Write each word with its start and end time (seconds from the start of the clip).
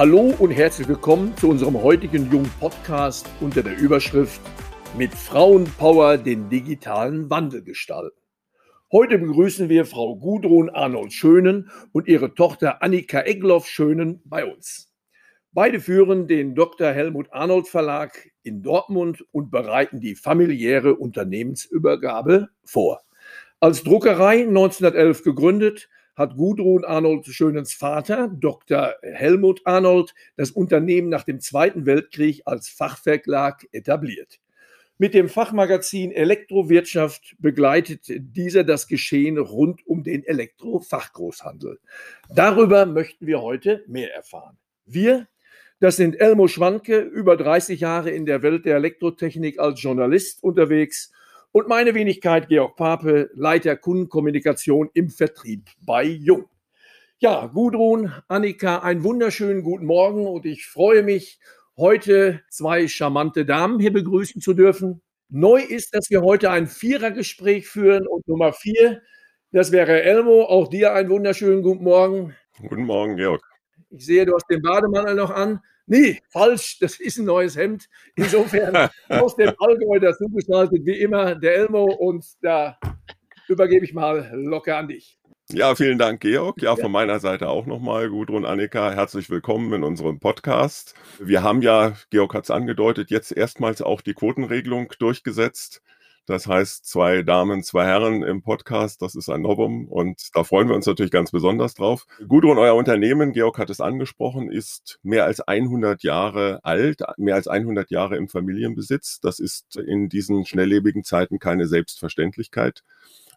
Hallo 0.00 0.34
und 0.38 0.50
herzlich 0.50 0.88
willkommen 0.88 1.36
zu 1.36 1.50
unserem 1.50 1.82
heutigen 1.82 2.32
jungen 2.32 2.50
Podcast 2.58 3.28
unter 3.38 3.62
der 3.62 3.76
Überschrift 3.76 4.40
Mit 4.96 5.12
Frauenpower 5.12 6.16
den 6.16 6.48
digitalen 6.48 7.28
Wandel 7.28 7.62
gestalten. 7.62 8.16
Heute 8.90 9.18
begrüßen 9.18 9.68
wir 9.68 9.84
Frau 9.84 10.16
Gudrun 10.16 10.70
Arnold 10.70 11.12
Schönen 11.12 11.70
und 11.92 12.08
ihre 12.08 12.32
Tochter 12.32 12.82
Annika 12.82 13.20
Egloff 13.26 13.66
Schönen 13.66 14.22
bei 14.24 14.46
uns. 14.46 14.90
Beide 15.52 15.80
führen 15.80 16.26
den 16.26 16.54
Dr. 16.54 16.92
Helmut 16.92 17.30
Arnold 17.30 17.68
Verlag 17.68 18.30
in 18.42 18.62
Dortmund 18.62 19.22
und 19.32 19.50
bereiten 19.50 20.00
die 20.00 20.14
familiäre 20.14 20.94
Unternehmensübergabe 20.94 22.48
vor. 22.64 23.02
Als 23.60 23.82
Druckerei 23.82 24.44
1911 24.44 25.24
gegründet, 25.24 25.90
hat 26.20 26.36
Gudrun 26.36 26.84
Arnold 26.84 27.24
Schönens 27.24 27.72
Vater, 27.72 28.28
Dr. 28.28 28.94
Helmut 29.00 29.62
Arnold, 29.64 30.14
das 30.36 30.50
Unternehmen 30.50 31.08
nach 31.08 31.24
dem 31.24 31.40
Zweiten 31.40 31.86
Weltkrieg 31.86 32.42
als 32.44 32.68
Fachverlag 32.68 33.66
etabliert. 33.72 34.38
Mit 34.98 35.14
dem 35.14 35.30
Fachmagazin 35.30 36.12
Elektrowirtschaft 36.12 37.36
begleitet 37.38 38.02
dieser 38.06 38.64
das 38.64 38.86
Geschehen 38.86 39.38
rund 39.38 39.86
um 39.86 40.02
den 40.02 40.22
Elektrofachgroßhandel. 40.22 41.80
Darüber 42.28 42.84
möchten 42.84 43.26
wir 43.26 43.40
heute 43.40 43.82
mehr 43.86 44.14
erfahren. 44.14 44.58
Wir, 44.84 45.26
das 45.78 45.96
sind 45.96 46.20
Elmo 46.20 46.48
Schwanke, 46.48 46.98
über 46.98 47.38
30 47.38 47.80
Jahre 47.80 48.10
in 48.10 48.26
der 48.26 48.42
Welt 48.42 48.66
der 48.66 48.76
Elektrotechnik 48.76 49.58
als 49.58 49.82
Journalist 49.82 50.44
unterwegs 50.44 51.12
und 51.52 51.68
meine 51.68 51.94
Wenigkeit 51.94 52.48
Georg 52.48 52.76
Pape, 52.76 53.30
Leiter 53.34 53.76
Kundenkommunikation 53.76 54.90
im 54.94 55.10
Vertrieb 55.10 55.68
bei 55.84 56.04
Jung. 56.04 56.46
Ja, 57.18 57.46
Gudrun, 57.46 58.12
Annika, 58.28 58.78
einen 58.78 59.04
wunderschönen 59.04 59.62
guten 59.62 59.84
Morgen 59.84 60.26
und 60.26 60.46
ich 60.46 60.66
freue 60.66 61.02
mich, 61.02 61.38
heute 61.76 62.40
zwei 62.50 62.88
charmante 62.88 63.44
Damen 63.44 63.78
hier 63.80 63.92
begrüßen 63.92 64.40
zu 64.40 64.54
dürfen. 64.54 65.02
Neu 65.28 65.60
ist, 65.60 65.94
dass 65.94 66.10
wir 66.10 66.22
heute 66.22 66.50
ein 66.50 66.66
Vierergespräch 66.66 67.68
führen 67.68 68.06
und 68.06 68.26
Nummer 68.26 68.52
vier, 68.52 69.02
das 69.52 69.72
wäre 69.72 70.02
Elmo. 70.02 70.44
Auch 70.44 70.68
dir 70.68 70.92
einen 70.94 71.10
wunderschönen 71.10 71.62
guten 71.62 71.84
Morgen. 71.84 72.34
Guten 72.68 72.84
Morgen, 72.84 73.16
Georg. 73.16 73.42
Ich 73.90 74.06
sehe, 74.06 74.24
du 74.24 74.34
hast 74.34 74.48
den 74.48 74.62
Bademantel 74.62 75.14
noch 75.16 75.30
an. 75.30 75.60
Nee, 75.90 76.22
falsch, 76.28 76.78
das 76.78 77.00
ist 77.00 77.18
ein 77.18 77.24
neues 77.24 77.56
Hemd. 77.56 77.86
Insofern 78.14 78.88
aus 79.08 79.34
dem 79.34 79.52
Allgäu 79.58 79.98
dazu 79.98 80.28
geschaltet, 80.28 80.86
wie 80.86 81.00
immer, 81.00 81.34
der 81.34 81.56
Elmo 81.56 81.82
und 81.82 82.24
da 82.42 82.78
übergebe 83.48 83.84
ich 83.84 83.92
mal 83.92 84.30
locker 84.32 84.76
an 84.76 84.86
dich. 84.86 85.18
Ja, 85.50 85.74
vielen 85.74 85.98
Dank, 85.98 86.20
Georg. 86.20 86.62
Ja, 86.62 86.76
von 86.76 86.92
meiner 86.92 87.18
Seite 87.18 87.48
auch 87.48 87.66
nochmal, 87.66 88.08
Gudrun, 88.08 88.44
Annika, 88.44 88.92
herzlich 88.92 89.30
willkommen 89.30 89.72
in 89.72 89.82
unserem 89.82 90.20
Podcast. 90.20 90.94
Wir 91.18 91.42
haben 91.42 91.60
ja, 91.60 91.96
Georg 92.10 92.34
hat 92.34 92.44
es 92.44 92.52
angedeutet, 92.52 93.10
jetzt 93.10 93.32
erstmals 93.32 93.82
auch 93.82 94.00
die 94.00 94.14
Quotenregelung 94.14 94.92
durchgesetzt. 95.00 95.82
Das 96.26 96.46
heißt, 96.46 96.86
zwei 96.86 97.22
Damen, 97.22 97.62
zwei 97.62 97.86
Herren 97.86 98.22
im 98.22 98.42
Podcast, 98.42 99.02
das 99.02 99.14
ist 99.14 99.28
ein 99.28 99.42
Novum 99.42 99.88
und 99.88 100.28
da 100.34 100.44
freuen 100.44 100.68
wir 100.68 100.76
uns 100.76 100.86
natürlich 100.86 101.10
ganz 101.10 101.30
besonders 101.30 101.74
drauf. 101.74 102.06
Gudrun, 102.28 102.58
euer 102.58 102.74
Unternehmen, 102.74 103.32
Georg 103.32 103.58
hat 103.58 103.70
es 103.70 103.80
angesprochen, 103.80 104.50
ist 104.50 105.00
mehr 105.02 105.24
als 105.24 105.40
100 105.40 106.02
Jahre 106.02 106.60
alt, 106.62 107.02
mehr 107.16 107.34
als 107.34 107.48
100 107.48 107.90
Jahre 107.90 108.16
im 108.16 108.28
Familienbesitz. 108.28 109.20
Das 109.20 109.40
ist 109.40 109.76
in 109.76 110.08
diesen 110.08 110.44
schnelllebigen 110.46 111.04
Zeiten 111.04 111.38
keine 111.38 111.66
Selbstverständlichkeit. 111.66 112.84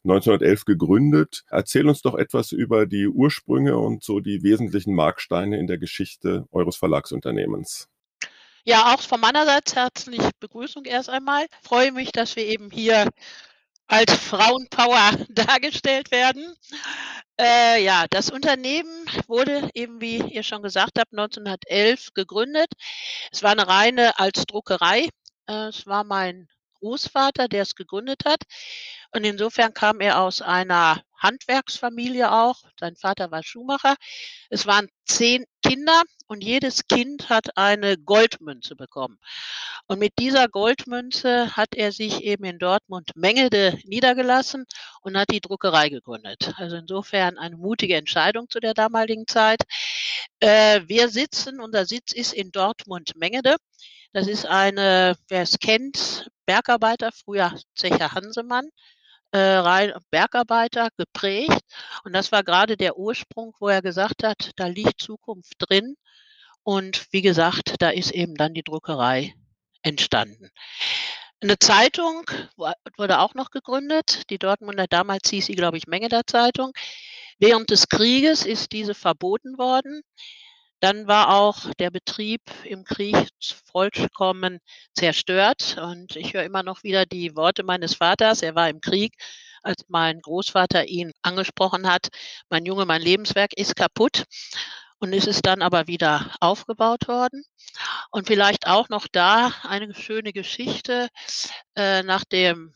1911 0.03 0.65
gegründet. 0.65 1.45
Erzähl 1.49 1.87
uns 1.87 2.01
doch 2.01 2.15
etwas 2.15 2.51
über 2.51 2.85
die 2.85 3.07
Ursprünge 3.07 3.77
und 3.77 4.03
so 4.03 4.19
die 4.19 4.43
wesentlichen 4.43 4.93
Marksteine 4.93 5.57
in 5.57 5.67
der 5.67 5.77
Geschichte 5.77 6.45
eures 6.51 6.75
Verlagsunternehmens. 6.75 7.89
Ja, 8.65 8.93
auch 8.93 9.01
von 9.01 9.19
meiner 9.19 9.45
Seite 9.45 9.75
herzliche 9.75 10.31
Begrüßung 10.39 10.85
erst 10.85 11.09
einmal. 11.09 11.45
Ich 11.45 11.67
freue 11.67 11.91
mich, 11.91 12.13
dass 12.13 12.37
wir 12.37 12.45
eben 12.45 12.71
hier 12.71 13.09
als 13.87 14.13
Frauenpower 14.13 15.11
dargestellt 15.29 16.11
werden. 16.11 16.55
Äh, 17.37 17.83
ja, 17.83 18.05
das 18.09 18.29
Unternehmen 18.29 19.05
wurde 19.27 19.69
eben, 19.73 19.99
wie 19.99 20.17
ihr 20.17 20.43
schon 20.43 20.63
gesagt 20.63 20.97
habt, 20.97 21.11
1911 21.11 22.13
gegründet. 22.13 22.71
Es 23.33 23.43
war 23.43 23.51
eine 23.51 23.67
reine 23.67 24.17
als 24.17 24.45
Druckerei. 24.45 25.09
Äh, 25.47 25.67
es 25.67 25.85
war 25.85 26.05
mein 26.05 26.47
Großvater, 26.79 27.49
der 27.49 27.63
es 27.63 27.75
gegründet 27.75 28.23
hat. 28.25 28.43
Und 29.11 29.25
insofern 29.25 29.73
kam 29.73 29.99
er 29.99 30.21
aus 30.21 30.41
einer 30.41 31.01
Handwerksfamilie 31.23 32.31
auch. 32.31 32.61
Sein 32.79 32.95
Vater 32.95 33.31
war 33.31 33.41
Schuhmacher. 33.43 33.95
Es 34.49 34.67
waren 34.67 34.89
zehn 35.05 35.45
Kinder 35.63 36.03
und 36.27 36.43
jedes 36.43 36.87
Kind 36.87 37.29
hat 37.29 37.57
eine 37.57 37.97
Goldmünze 37.97 38.75
bekommen. 38.75 39.17
Und 39.87 39.99
mit 39.99 40.13
dieser 40.19 40.47
Goldmünze 40.47 41.55
hat 41.55 41.75
er 41.75 41.91
sich 41.91 42.23
eben 42.23 42.43
in 42.43 42.59
Dortmund 42.59 43.11
Mengede 43.15 43.79
niedergelassen 43.85 44.65
und 45.01 45.17
hat 45.17 45.31
die 45.31 45.41
Druckerei 45.41 45.89
gegründet. 45.89 46.53
Also 46.57 46.75
insofern 46.75 47.37
eine 47.37 47.57
mutige 47.57 47.95
Entscheidung 47.95 48.49
zu 48.49 48.59
der 48.59 48.73
damaligen 48.73 49.25
Zeit. 49.27 49.61
Äh, 50.39 50.81
wir 50.87 51.09
sitzen, 51.09 51.59
unser 51.59 51.85
Sitz 51.85 52.11
ist 52.11 52.33
in 52.33 52.51
Dortmund 52.51 53.15
Mengede. 53.15 53.55
Das 54.13 54.27
ist 54.27 54.45
eine, 54.45 55.15
wer 55.27 55.41
es 55.41 55.57
kennt, 55.59 56.29
Bergarbeiter, 56.45 57.11
früher 57.11 57.55
Zecher 57.75 58.11
Hansemann, 58.11 58.69
äh, 59.33 59.91
Bergarbeiter 60.11 60.89
geprägt. 60.95 61.61
Und 62.03 62.13
das 62.13 62.31
war 62.31 62.43
gerade 62.43 62.77
der 62.77 62.97
Ursprung, 62.97 63.53
wo 63.59 63.67
er 63.67 63.81
gesagt 63.81 64.23
hat, 64.23 64.51
da 64.55 64.67
liegt 64.67 65.01
Zukunft 65.01 65.55
drin. 65.57 65.95
Und 66.63 67.07
wie 67.11 67.21
gesagt, 67.21 67.75
da 67.79 67.89
ist 67.89 68.11
eben 68.11 68.35
dann 68.35 68.53
die 68.53 68.63
Druckerei 68.63 69.33
entstanden. 69.81 70.49
Eine 71.41 71.59
Zeitung 71.59 72.23
wurde 72.55 73.19
auch 73.19 73.33
noch 73.33 73.49
gegründet, 73.51 74.29
die 74.29 74.37
Dortmunder, 74.37 74.85
damals 74.87 75.29
hieß 75.29 75.47
sie, 75.47 75.55
glaube 75.55 75.77
ich, 75.77 75.87
Menge 75.87 76.07
der 76.07 76.25
Zeitung. 76.25 76.71
Während 77.37 77.69
des 77.69 77.89
Krieges 77.89 78.45
ist 78.45 78.71
diese 78.71 78.93
verboten 78.93 79.57
worden. 79.57 80.03
Dann 80.83 81.07
war 81.07 81.33
auch 81.33 81.73
der 81.79 81.91
Betrieb 81.91 82.41
im 82.65 82.83
Krieg 82.83 83.15
vollkommen 83.71 84.59
zerstört. 84.93 85.77
Und 85.81 86.17
ich 86.17 86.33
höre 86.33 86.43
immer 86.43 86.61
noch 86.61 86.83
wieder 86.83 87.05
die 87.05 87.37
Worte 87.37 87.63
meines 87.63 87.95
Vaters. 87.95 88.41
Er 88.41 88.53
war 88.53 88.67
im 88.67 88.81
Krieg, 88.81 89.13
als 89.61 89.85
mein 89.87 90.19
Großvater 90.19 90.85
ihn 90.89 91.13
angesprochen 91.21 91.89
hat. 91.89 92.09
Mein 92.49 92.65
Junge, 92.65 92.85
mein 92.85 93.01
Lebenswerk 93.01 93.53
ist 93.55 93.77
kaputt. 93.77 94.25
Und 94.99 95.13
es 95.13 95.25
ist 95.25 95.45
dann 95.45 95.61
aber 95.61 95.87
wieder 95.87 96.35
aufgebaut 96.41 97.07
worden. 97.07 97.45
Und 98.11 98.27
vielleicht 98.27 98.67
auch 98.67 98.89
noch 98.89 99.07
da 99.09 99.53
eine 99.63 99.93
schöne 99.93 100.33
Geschichte. 100.33 101.07
Äh, 101.77 102.03
nach 102.03 102.25
dem 102.25 102.73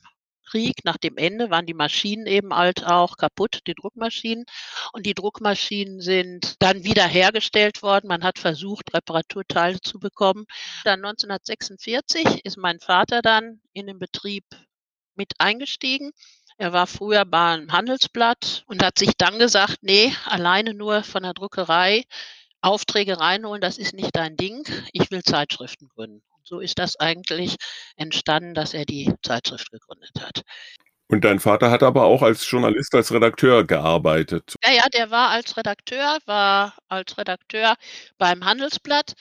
Krieg, 0.50 0.84
nach 0.84 0.98
dem 0.98 1.18
Ende, 1.18 1.50
waren 1.50 1.66
die 1.66 1.74
Maschinen 1.74 2.26
eben 2.26 2.54
halt 2.54 2.86
auch 2.86 3.18
kaputt, 3.18 3.60
die 3.68 3.76
Druckmaschinen. 3.76 4.46
Und 4.94 5.06
die 5.06 5.14
Druckmaschinen 5.14 6.02
sind 6.02 6.56
dann 6.60 6.84
wiederhergestellt 6.84 7.82
worden. 7.82 8.08
Man 8.08 8.24
hat 8.24 8.40
versucht, 8.40 8.94
Reparaturteile 8.94 9.82
zu 9.82 10.00
bekommen. 10.00 10.46
Dann 10.84 11.04
1946 11.04 12.46
ist 12.46 12.58
mein 12.58 12.80
Vater 12.80 13.22
dann 13.22 13.62
in 13.74 13.88
den 13.88 14.00
Betrieb 14.00 14.46
mit 15.16 15.34
eingestiegen. 15.40 16.12
Er 16.58 16.74
war 16.74 16.88
früher 16.88 17.26
beim 17.26 17.72
Handelsblatt 17.72 18.64
und 18.68 18.84
hat 18.84 18.98
sich 18.98 19.12
dann 19.18 19.38
gesagt, 19.38 19.78
nee, 19.82 20.14
alleine 20.26 20.74
nur 20.74 21.04
von 21.04 21.24
der 21.24 21.34
Druckerei 21.34 22.04
Aufträge 22.62 23.20
reinholen, 23.20 23.62
das 23.62 23.78
ist 23.78 23.94
nicht 23.94 24.16
dein 24.16 24.36
Ding. 24.36 24.64
Ich 24.92 25.12
will 25.12 25.22
Zeitschriften 25.22 25.90
gründen 25.90 26.24
so 26.48 26.60
ist 26.60 26.80
das 26.80 26.96
eigentlich 26.98 27.56
entstanden, 27.98 28.54
dass 28.54 28.74
er 28.74 28.86
die 28.86 29.14
Zeitschrift 29.22 29.70
gegründet 29.72 30.12
hat. 30.20 30.42
Und 31.10 31.24
dein 31.24 31.40
Vater 31.40 31.72
hat 31.72 31.84
aber 31.84 32.04
auch 32.04 32.22
als 32.22 32.50
Journalist, 32.50 32.94
als 32.94 33.14
Redakteur 33.14 33.66
gearbeitet. 33.66 34.56
Ja, 34.66 34.74
ja, 34.74 34.84
der 34.94 35.10
war 35.10 35.30
als 35.30 35.56
Redakteur, 35.56 36.18
war 36.26 36.76
als 36.90 37.18
Redakteur 37.18 37.76
beim 38.18 38.44
Handelsblatt. 38.44 39.14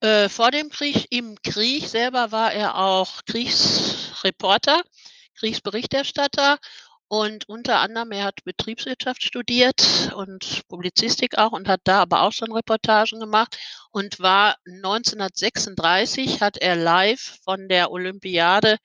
Äh, 0.00 0.28
vor 0.28 0.50
dem 0.50 0.68
Krieg, 0.68 1.06
im 1.10 1.36
Krieg 1.42 1.88
selber 1.88 2.32
war 2.32 2.52
er 2.52 2.76
auch 2.76 3.22
Kriegsreporter, 3.24 4.82
Kriegsberichterstatter 5.38 6.58
und 7.12 7.46
unter 7.46 7.80
anderem, 7.80 8.10
er 8.12 8.24
hat 8.24 8.42
Betriebswirtschaft 8.42 9.22
studiert 9.22 10.14
und 10.16 10.62
Publizistik 10.66 11.36
auch 11.36 11.52
und 11.52 11.68
hat 11.68 11.82
da 11.84 12.00
aber 12.00 12.22
auch 12.22 12.32
schon 12.32 12.50
Reportagen 12.52 13.20
gemacht 13.20 13.58
und 13.90 14.18
war 14.18 14.56
1936, 14.64 16.40
hat 16.40 16.56
er 16.56 16.74
live 16.74 17.36
von 17.44 17.68
der 17.68 17.90
Olympiade 17.90 18.78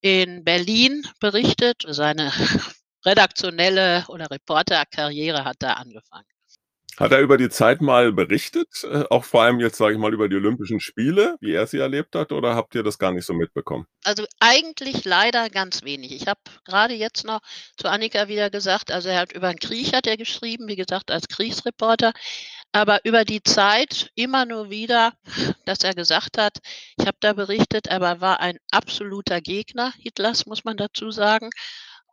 in 0.00 0.42
Berlin 0.42 1.06
berichtet. 1.20 1.84
Seine 1.86 2.32
redaktionelle 3.06 4.04
oder 4.08 4.28
Reporterkarriere 4.28 5.44
hat 5.44 5.58
da 5.60 5.74
angefangen. 5.74 6.26
Hat 6.98 7.12
er 7.12 7.20
über 7.20 7.36
die 7.36 7.48
Zeit 7.48 7.80
mal 7.80 8.12
berichtet, 8.12 8.68
äh, 8.82 9.04
auch 9.10 9.24
vor 9.24 9.42
allem 9.42 9.60
jetzt, 9.60 9.76
sage 9.76 9.94
ich 9.94 10.00
mal, 10.00 10.12
über 10.12 10.28
die 10.28 10.36
Olympischen 10.36 10.80
Spiele, 10.80 11.36
wie 11.40 11.52
er 11.52 11.66
sie 11.66 11.78
erlebt 11.78 12.14
hat, 12.16 12.32
oder 12.32 12.56
habt 12.56 12.74
ihr 12.74 12.82
das 12.82 12.98
gar 12.98 13.12
nicht 13.12 13.24
so 13.24 13.34
mitbekommen? 13.34 13.86
Also 14.04 14.24
eigentlich 14.40 15.04
leider 15.04 15.48
ganz 15.48 15.84
wenig. 15.84 16.12
Ich 16.12 16.26
habe 16.26 16.40
gerade 16.64 16.94
jetzt 16.94 17.24
noch 17.24 17.40
zu 17.76 17.88
Annika 17.88 18.26
wieder 18.26 18.50
gesagt, 18.50 18.90
also 18.90 19.08
er 19.08 19.20
hat 19.20 19.32
über 19.32 19.48
den 19.48 19.60
Krieg 19.60 19.92
hat 19.94 20.06
er 20.08 20.16
geschrieben, 20.16 20.66
wie 20.66 20.76
gesagt, 20.76 21.10
als 21.10 21.28
Kriegsreporter. 21.28 22.12
aber 22.72 23.04
über 23.04 23.24
die 23.24 23.42
Zeit 23.42 24.10
immer 24.14 24.44
nur 24.44 24.70
wieder, 24.70 25.12
dass 25.64 25.84
er 25.84 25.94
gesagt 25.94 26.38
hat, 26.38 26.58
ich 26.98 27.06
habe 27.06 27.16
da 27.20 27.32
berichtet, 27.32 27.86
er 27.86 28.20
war 28.20 28.40
ein 28.40 28.58
absoluter 28.70 29.40
Gegner 29.40 29.92
Hitlers, 29.98 30.46
muss 30.46 30.64
man 30.64 30.76
dazu 30.76 31.10
sagen, 31.10 31.50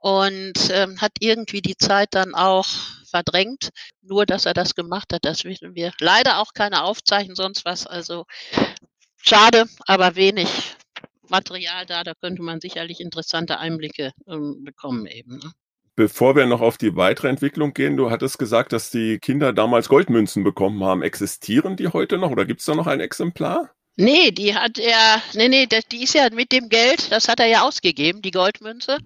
und 0.06 0.69
ähm, 0.69 1.02
hat 1.02 1.13
irgendwie 1.19 1.63
die 1.63 1.78
Zeit 1.78 2.10
dann 2.12 2.36
auch 2.36 2.68
verdrängt. 3.10 3.69
Nur, 4.04 4.28
dass 4.28 4.46
er 4.46 4.54
das 4.54 4.75
gemacht 4.75 5.12
hat, 5.12 5.25
das 5.25 5.46
wissen 5.46 5.74
wir. 5.74 5.94
Leider 6.00 6.38
auch 6.38 6.54
keine 6.54 6.84
Aufzeichnungen, 6.84 7.36
sonst 7.36 7.66
was. 7.66 7.88
Also 7.88 8.25
schade, 9.18 9.66
aber 9.88 10.16
wenig 10.16 10.75
Material 11.28 11.88
da. 11.88 12.04
Da 12.04 12.13
könnte 12.22 12.44
man 12.44 12.62
sicherlich 12.62 13.00
interessante 13.00 13.57
Einblicke 13.57 14.12
ähm, 14.28 14.63
bekommen 14.63 15.07
eben. 15.07 15.40
Ne? 15.40 15.52
Bevor 15.96 16.36
wir 16.36 16.46
noch 16.46 16.62
auf 16.62 16.78
die 16.78 16.96
weitere 16.96 17.30
Entwicklung 17.30 17.74
gehen, 17.74 17.98
du 17.98 18.12
hattest 18.12 18.38
gesagt, 18.38 18.74
dass 18.74 18.92
die 18.92 19.18
Kinder 19.18 19.54
damals 19.54 19.90
Goldmünzen 19.90 20.44
bekommen 20.44 20.84
haben. 20.84 21.02
Existieren 21.02 21.78
die 21.78 21.88
heute 21.88 22.19
noch 22.19 22.30
oder 22.30 22.46
gibt 22.46 22.60
es 22.60 22.68
da 22.68 22.75
noch 22.75 22.86
ein 22.86 23.00
Exemplar? 23.00 23.72
Nee, 23.97 24.31
die 24.31 24.53
hat 24.53 24.77
er, 24.77 25.21
nee, 25.33 25.47
nee, 25.47 25.68
das, 25.68 25.86
die 25.86 26.03
ist 26.03 26.15
ja 26.15 26.27
mit 26.30 26.51
dem 26.51 26.68
Geld, 26.68 27.12
das 27.13 27.30
hat 27.30 27.39
er 27.39 27.45
ja 27.45 27.62
ausgegeben, 27.62 28.21
die 28.21 28.31
Goldmünze. 28.31 28.97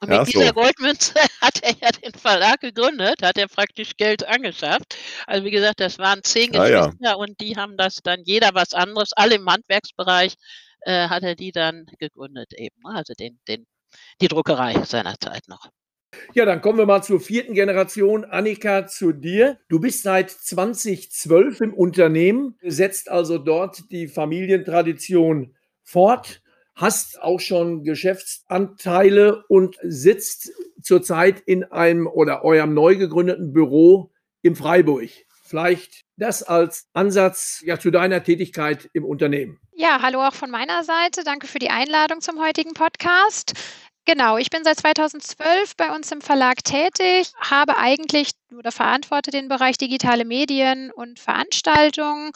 Und 0.00 0.08
mit 0.08 0.18
ja, 0.18 0.24
so. 0.24 0.32
dieser 0.32 0.52
Goldmünze 0.52 1.14
hat 1.40 1.62
er 1.62 1.74
ja 1.80 1.90
den 1.92 2.12
Verlag 2.12 2.60
gegründet, 2.60 3.22
hat 3.22 3.38
er 3.38 3.46
praktisch 3.46 3.96
Geld 3.96 4.26
angeschafft. 4.26 4.96
Also 5.28 5.44
wie 5.44 5.52
gesagt, 5.52 5.78
das 5.78 5.98
waren 5.98 6.24
zehn 6.24 6.56
ah, 6.56 6.66
Geschwister 6.66 6.96
ja. 7.00 7.14
und 7.14 7.40
die 7.40 7.56
haben 7.56 7.76
das 7.76 8.00
dann 8.02 8.22
jeder 8.24 8.52
was 8.52 8.74
anderes, 8.74 9.12
alle 9.12 9.36
im 9.36 9.48
Handwerksbereich 9.48 10.34
äh, 10.80 11.08
hat 11.08 11.22
er 11.22 11.36
die 11.36 11.52
dann 11.52 11.86
gegründet 11.98 12.52
eben. 12.54 12.76
Ne? 12.84 12.96
Also 12.96 13.14
den, 13.14 13.38
den, 13.46 13.66
die 14.20 14.28
Druckerei 14.28 14.82
seiner 14.84 15.14
Zeit 15.20 15.46
noch. 15.46 15.68
Ja, 16.34 16.44
dann 16.44 16.60
kommen 16.60 16.78
wir 16.78 16.86
mal 16.86 17.02
zur 17.02 17.20
vierten 17.20 17.54
Generation. 17.54 18.24
Annika, 18.24 18.86
zu 18.86 19.12
dir. 19.12 19.58
Du 19.68 19.80
bist 19.80 20.02
seit 20.02 20.30
2012 20.30 21.60
im 21.60 21.74
Unternehmen, 21.74 22.56
setzt 22.62 23.10
also 23.10 23.38
dort 23.38 23.90
die 23.90 24.08
Familientradition 24.08 25.54
fort, 25.82 26.42
hast 26.74 27.20
auch 27.20 27.40
schon 27.40 27.84
Geschäftsanteile 27.84 29.44
und 29.48 29.76
sitzt 29.82 30.52
zurzeit 30.80 31.40
in 31.40 31.64
einem 31.64 32.06
oder 32.06 32.44
eurem 32.44 32.74
neu 32.74 32.96
gegründeten 32.96 33.52
Büro 33.52 34.10
in 34.42 34.56
Freiburg. 34.56 35.10
Vielleicht 35.44 36.04
das 36.16 36.42
als 36.42 36.88
Ansatz 36.94 37.62
ja, 37.64 37.78
zu 37.78 37.90
deiner 37.90 38.22
Tätigkeit 38.22 38.88
im 38.94 39.04
Unternehmen. 39.04 39.58
Ja, 39.74 40.00
hallo 40.00 40.22
auch 40.26 40.34
von 40.34 40.50
meiner 40.50 40.82
Seite. 40.82 41.24
Danke 41.24 41.46
für 41.46 41.58
die 41.58 41.68
Einladung 41.68 42.20
zum 42.20 42.40
heutigen 42.40 42.72
Podcast. 42.72 43.52
Genau, 44.04 44.36
ich 44.36 44.50
bin 44.50 44.64
seit 44.64 44.78
2012 44.80 45.76
bei 45.76 45.94
uns 45.94 46.10
im 46.10 46.20
Verlag 46.20 46.64
tätig, 46.64 47.30
habe 47.38 47.76
eigentlich 47.76 48.30
oder 48.56 48.72
verantworte 48.72 49.30
den 49.30 49.46
Bereich 49.48 49.78
digitale 49.78 50.24
Medien 50.24 50.90
und 50.90 51.20
Veranstaltungen, 51.20 52.32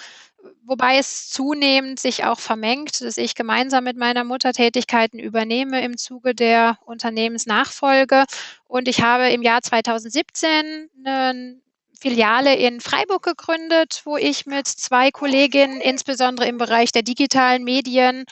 wobei 0.65 0.97
es 0.99 1.29
zunehmend 1.29 1.99
sich 1.99 2.25
auch 2.25 2.39
vermengt, 2.39 3.01
dass 3.01 3.17
ich 3.19 3.35
gemeinsam 3.35 3.83
mit 3.83 3.97
meiner 3.97 4.23
Mutter 4.23 4.53
Tätigkeiten 4.53 5.19
übernehme 5.19 5.83
im 5.85 5.97
Zuge 5.97 6.37
der 6.37 6.79
Unternehmensnachfolge. 6.87 8.25
Und 8.69 8.87
ich 8.87 9.03
habe 9.03 9.31
im 9.31 9.43
Jahr 9.43 9.61
2017 9.61 10.89
eine 11.05 11.61
Filiale 11.99 12.55
in 12.55 12.81
Freiburg 12.81 13.25
gegründet, 13.25 14.03
wo 14.05 14.17
ich 14.17 14.47
mit 14.47 14.69
zwei 14.69 15.11
Kolleginnen 15.11 15.81
insbesondere 15.81 16.47
im 16.47 16.59
Bereich 16.59 16.93
der 16.93 17.03
digitalen 17.03 17.65
Medien 17.65 18.25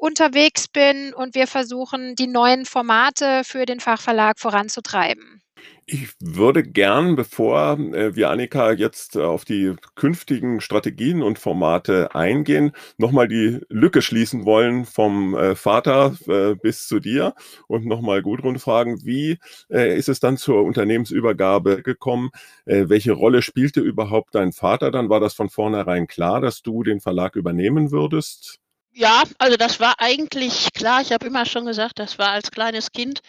unterwegs 0.00 0.66
bin 0.66 1.12
und 1.14 1.34
wir 1.34 1.46
versuchen, 1.46 2.14
die 2.16 2.26
neuen 2.26 2.64
Formate 2.64 3.42
für 3.44 3.66
den 3.66 3.80
Fachverlag 3.80 4.38
voranzutreiben. 4.38 5.42
Ich 5.84 6.08
würde 6.20 6.62
gern, 6.62 7.16
bevor 7.16 7.78
äh, 7.78 8.14
wir 8.14 8.30
Annika 8.30 8.72
jetzt 8.72 9.18
auf 9.18 9.44
die 9.44 9.74
künftigen 9.96 10.60
Strategien 10.60 11.22
und 11.22 11.38
Formate 11.38 12.14
eingehen, 12.14 12.72
nochmal 12.96 13.28
die 13.28 13.58
Lücke 13.68 14.00
schließen 14.00 14.44
wollen 14.44 14.84
vom 14.84 15.34
äh, 15.34 15.56
Vater 15.56 16.14
äh, 16.28 16.54
bis 16.54 16.86
zu 16.86 17.00
dir 17.00 17.34
und 17.66 17.86
nochmal 17.86 18.22
Gudrun 18.22 18.58
fragen, 18.58 19.04
wie 19.04 19.38
ist 19.68 20.08
es 20.08 20.20
dann 20.20 20.36
zur 20.36 20.62
Unternehmensübergabe 20.64 21.82
gekommen? 21.82 22.30
Welche 22.64 23.12
Rolle 23.12 23.42
spielte 23.42 23.80
überhaupt 23.80 24.34
dein 24.34 24.52
Vater? 24.52 24.90
Dann 24.90 25.08
war 25.08 25.20
das 25.20 25.34
von 25.34 25.48
vornherein 25.48 26.06
klar, 26.06 26.40
dass 26.40 26.62
du 26.62 26.82
den 26.82 27.00
Verlag 27.00 27.36
übernehmen 27.36 27.90
würdest? 27.90 28.60
Ja, 28.92 29.22
also 29.38 29.56
das 29.56 29.80
war 29.80 29.94
eigentlich 29.98 30.72
klar. 30.74 31.00
Ich 31.00 31.12
habe 31.12 31.26
immer 31.26 31.46
schon 31.46 31.66
gesagt, 31.66 31.98
das 31.98 32.18
war 32.18 32.30
als 32.30 32.50
kleines 32.50 32.90
Kind, 32.92 33.20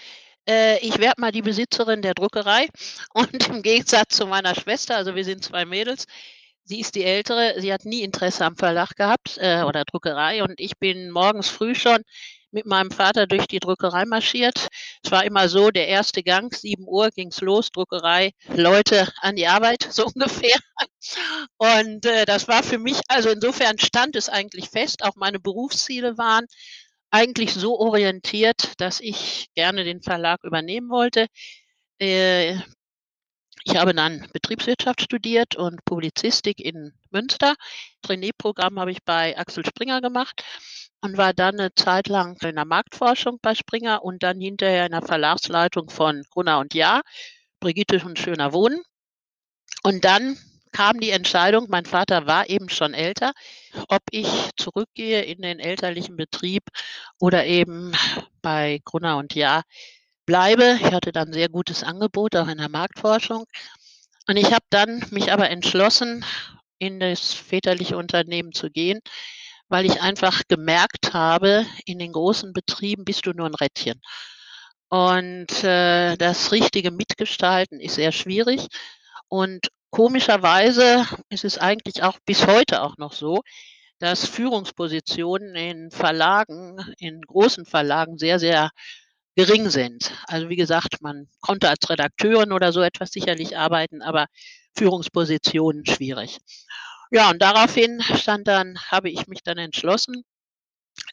äh, 0.48 0.80
ich 0.80 1.00
werde 1.00 1.22
mal 1.22 1.32
die 1.32 1.42
Besitzerin 1.44 2.02
der 2.02 2.14
Druckerei. 2.16 2.68
Und 3.14 3.48
im 3.50 3.62
Gegensatz 3.62 4.18
zu 4.18 4.26
meiner 4.28 4.56
Schwester, 4.56 4.98
also 4.98 5.16
wir 5.16 5.26
sind 5.26 5.44
zwei 5.44 5.66
Mädels, 5.66 6.06
sie 6.64 6.80
ist 6.80 6.96
die 6.96 7.04
ältere, 7.04 7.56
sie 7.60 7.74
hat 7.74 7.86
nie 7.86 8.02
Interesse 8.04 8.46
am 8.46 8.56
Verlag 8.56 8.96
gehabt 8.96 9.38
äh, 9.40 9.64
oder 9.64 9.86
Druckerei. 9.86 10.44
Und 10.44 10.60
ich 10.60 10.78
bin 10.80 11.12
morgens 11.12 11.50
früh 11.50 11.76
schon 11.76 12.04
mit 12.52 12.66
meinem 12.66 12.92
Vater 12.92 13.28
durch 13.28 13.48
die 13.48 13.60
Druckerei 13.60 14.06
marschiert. 14.06 14.68
Es 15.04 15.12
war 15.12 15.24
immer 15.24 15.50
so, 15.50 15.72
der 15.72 15.88
erste 15.88 16.24
Gang, 16.24 16.54
7 16.54 16.86
Uhr 16.88 17.10
ging's 17.12 17.42
los, 17.42 17.72
Druckerei, 17.72 18.32
Leute 18.50 19.08
an 19.22 19.36
die 19.36 19.48
Arbeit, 19.48 19.88
so 19.92 20.06
ungefähr. 20.06 20.58
Und 21.58 22.06
äh, 22.06 22.26
das 22.26 22.48
war 22.48 22.64
für 22.64 22.78
mich, 22.78 23.00
also 23.08 23.30
insofern 23.30 23.80
stand 23.80 24.16
es 24.16 24.30
eigentlich 24.30 24.70
fest, 24.70 25.04
auch 25.04 25.16
meine 25.16 25.40
Berufsziele 25.40 26.18
waren 26.18 26.46
eigentlich 27.10 27.54
so 27.54 27.80
orientiert, 27.80 28.74
dass 28.78 29.00
ich 29.00 29.50
gerne 29.56 29.84
den 29.84 30.02
Verlag 30.02 30.44
übernehmen 30.44 30.90
wollte. 30.90 31.28
Äh, 32.00 32.56
ich 33.64 33.76
habe 33.76 33.94
dann 33.94 34.28
Betriebswirtschaft 34.34 35.02
studiert 35.02 35.56
und 35.56 35.86
Publizistik 35.86 36.60
in 36.60 36.94
Münster. 37.12 37.56
Trainee-Programm 38.02 38.80
habe 38.80 38.92
ich 38.92 39.04
bei 39.04 39.38
Axel 39.38 39.64
Springer 39.66 40.02
gemacht 40.02 40.44
und 41.02 41.18
war 41.18 41.34
dann 41.34 41.60
eine 41.60 41.74
Zeit 41.76 42.08
lang 42.08 42.38
in 42.44 42.56
der 42.56 42.66
Marktforschung 42.66 43.40
bei 43.42 43.56
Springer 43.56 44.04
und 44.04 44.24
dann 44.24 44.40
hinterher 44.40 44.86
in 44.86 44.92
der 44.92 45.02
Verlagsleitung 45.02 45.90
von 45.90 46.24
Gunnar 46.30 46.60
und 46.60 46.74
Ja, 46.74 47.02
Brigitte 47.60 48.02
und 48.06 48.20
Schöner 48.20 48.54
Wohnen. 48.54 48.82
Und 49.84 50.06
dann 50.06 50.38
kam 50.72 51.00
die 51.00 51.10
Entscheidung, 51.10 51.68
mein 51.70 51.86
Vater 51.86 52.28
war 52.28 52.50
eben 52.50 52.70
schon 52.70 52.94
älter, 52.94 53.34
ob 53.90 54.02
ich 54.12 54.28
zurückgehe 54.56 55.24
in 55.24 55.42
den 55.42 55.60
elterlichen 55.60 56.16
Betrieb 56.16 56.64
oder 57.20 57.46
eben 57.46 57.92
bei 58.42 58.80
Gunnar 58.86 59.18
und 59.18 59.36
Ja 59.36 59.64
bleibe. 60.26 60.78
Ich 60.82 60.92
hatte 60.94 61.12
dann 61.12 61.34
sehr 61.34 61.50
gutes 61.50 61.84
Angebot, 61.84 62.36
auch 62.36 62.48
in 62.48 62.60
der 62.60 62.70
Marktforschung. 62.70 63.46
Und 64.28 64.38
ich 64.38 64.54
habe 64.54 64.66
dann 64.70 65.04
mich 65.12 65.32
aber 65.32 65.50
entschlossen, 65.50 66.24
in 66.80 67.00
das 67.00 67.34
väterliche 67.34 67.98
Unternehmen 67.98 68.54
zu 68.54 68.70
gehen, 68.70 69.02
weil 69.72 69.86
ich 69.86 70.02
einfach 70.02 70.44
gemerkt 70.50 71.14
habe, 71.14 71.66
in 71.86 71.98
den 71.98 72.12
großen 72.12 72.52
Betrieben 72.52 73.06
bist 73.06 73.26
du 73.26 73.32
nur 73.32 73.48
ein 73.48 73.56
Rädchen. 73.56 74.02
Und 74.90 75.64
äh, 75.64 76.18
das 76.18 76.52
richtige 76.52 76.92
Mitgestalten 76.92 77.80
ist 77.80 77.96
sehr 77.96 78.12
schwierig. 78.12 78.68
Und 79.30 79.70
komischerweise 79.90 81.08
ist 81.30 81.46
es 81.46 81.58
eigentlich 81.58 82.04
auch 82.04 82.20
bis 82.26 82.48
heute 82.48 82.82
auch 82.82 82.98
noch 82.98 83.14
so, 83.14 83.44
dass 84.00 84.28
Führungspositionen 84.28 85.56
in 85.56 85.90
Verlagen, 85.90 86.78
in 86.98 87.22
großen 87.22 87.66
Verlagen 87.66 88.18
sehr, 88.18 88.40
sehr 88.40 88.72
gering 89.38 89.70
sind. 89.70 90.12
Also 90.28 90.50
wie 90.50 90.58
gesagt, 90.58 91.02
man 91.02 91.30
konnte 91.40 91.70
als 91.70 91.90
Redakteurin 91.90 92.52
oder 92.52 92.74
so 92.74 92.82
etwas 92.82 93.12
sicherlich 93.12 93.58
arbeiten, 93.58 94.02
aber 94.02 94.26
Führungspositionen 94.76 95.86
schwierig. 95.86 96.40
Ja, 97.12 97.30
und 97.30 97.42
daraufhin 97.42 98.02
stand 98.02 98.48
dann, 98.48 98.80
habe 98.90 99.10
ich 99.10 99.28
mich 99.28 99.44
dann 99.44 99.58
entschlossen, 99.58 100.24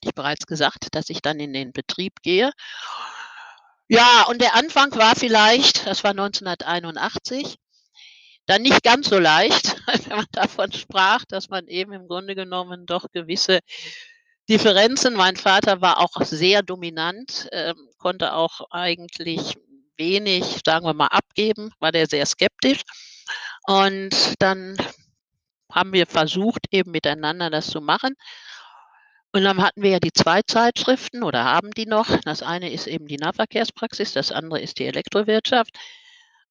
ich 0.02 0.14
bereits 0.14 0.46
gesagt, 0.46 0.94
dass 0.94 1.10
ich 1.10 1.22
dann 1.22 1.40
in 1.40 1.52
den 1.52 1.72
Betrieb 1.72 2.22
gehe. 2.22 2.52
Ja, 3.88 4.24
und 4.28 4.40
der 4.40 4.54
Anfang 4.54 4.94
war 4.96 5.16
vielleicht, 5.16 5.86
das 5.86 6.04
war 6.04 6.10
1981, 6.12 7.56
dann 8.46 8.62
nicht 8.62 8.82
ganz 8.82 9.08
so 9.08 9.18
leicht, 9.18 9.76
wenn 10.08 10.16
man 10.16 10.26
davon 10.32 10.72
sprach, 10.72 11.24
dass 11.26 11.48
man 11.48 11.66
eben 11.68 11.92
im 11.92 12.06
Grunde 12.06 12.34
genommen 12.34 12.86
doch 12.86 13.06
gewisse 13.12 13.60
Differenzen. 14.48 15.14
Mein 15.14 15.36
Vater 15.36 15.80
war 15.80 15.98
auch 16.00 16.22
sehr 16.22 16.62
dominant, 16.62 17.48
äh, 17.52 17.74
konnte 17.98 18.34
auch 18.34 18.70
eigentlich 18.70 19.56
wenig, 19.96 20.60
sagen 20.64 20.86
wir 20.86 20.94
mal, 20.94 21.08
abgeben, 21.08 21.72
war 21.80 21.92
der 21.92 22.06
sehr 22.06 22.24
skeptisch. 22.24 22.82
Und 23.66 24.14
dann 24.38 24.76
haben 25.78 25.92
wir 25.92 26.06
versucht, 26.06 26.66
eben 26.70 26.90
miteinander 26.90 27.50
das 27.50 27.68
zu 27.68 27.80
machen. 27.80 28.14
Und 29.32 29.44
dann 29.44 29.62
hatten 29.62 29.82
wir 29.82 29.90
ja 29.90 30.00
die 30.00 30.12
zwei 30.12 30.42
Zeitschriften 30.42 31.22
oder 31.22 31.44
haben 31.44 31.70
die 31.72 31.86
noch. 31.86 32.08
Das 32.24 32.42
eine 32.42 32.72
ist 32.72 32.86
eben 32.86 33.06
die 33.06 33.18
Nahverkehrspraxis, 33.18 34.12
das 34.12 34.32
andere 34.32 34.60
ist 34.60 34.78
die 34.78 34.86
Elektrowirtschaft. 34.86 35.76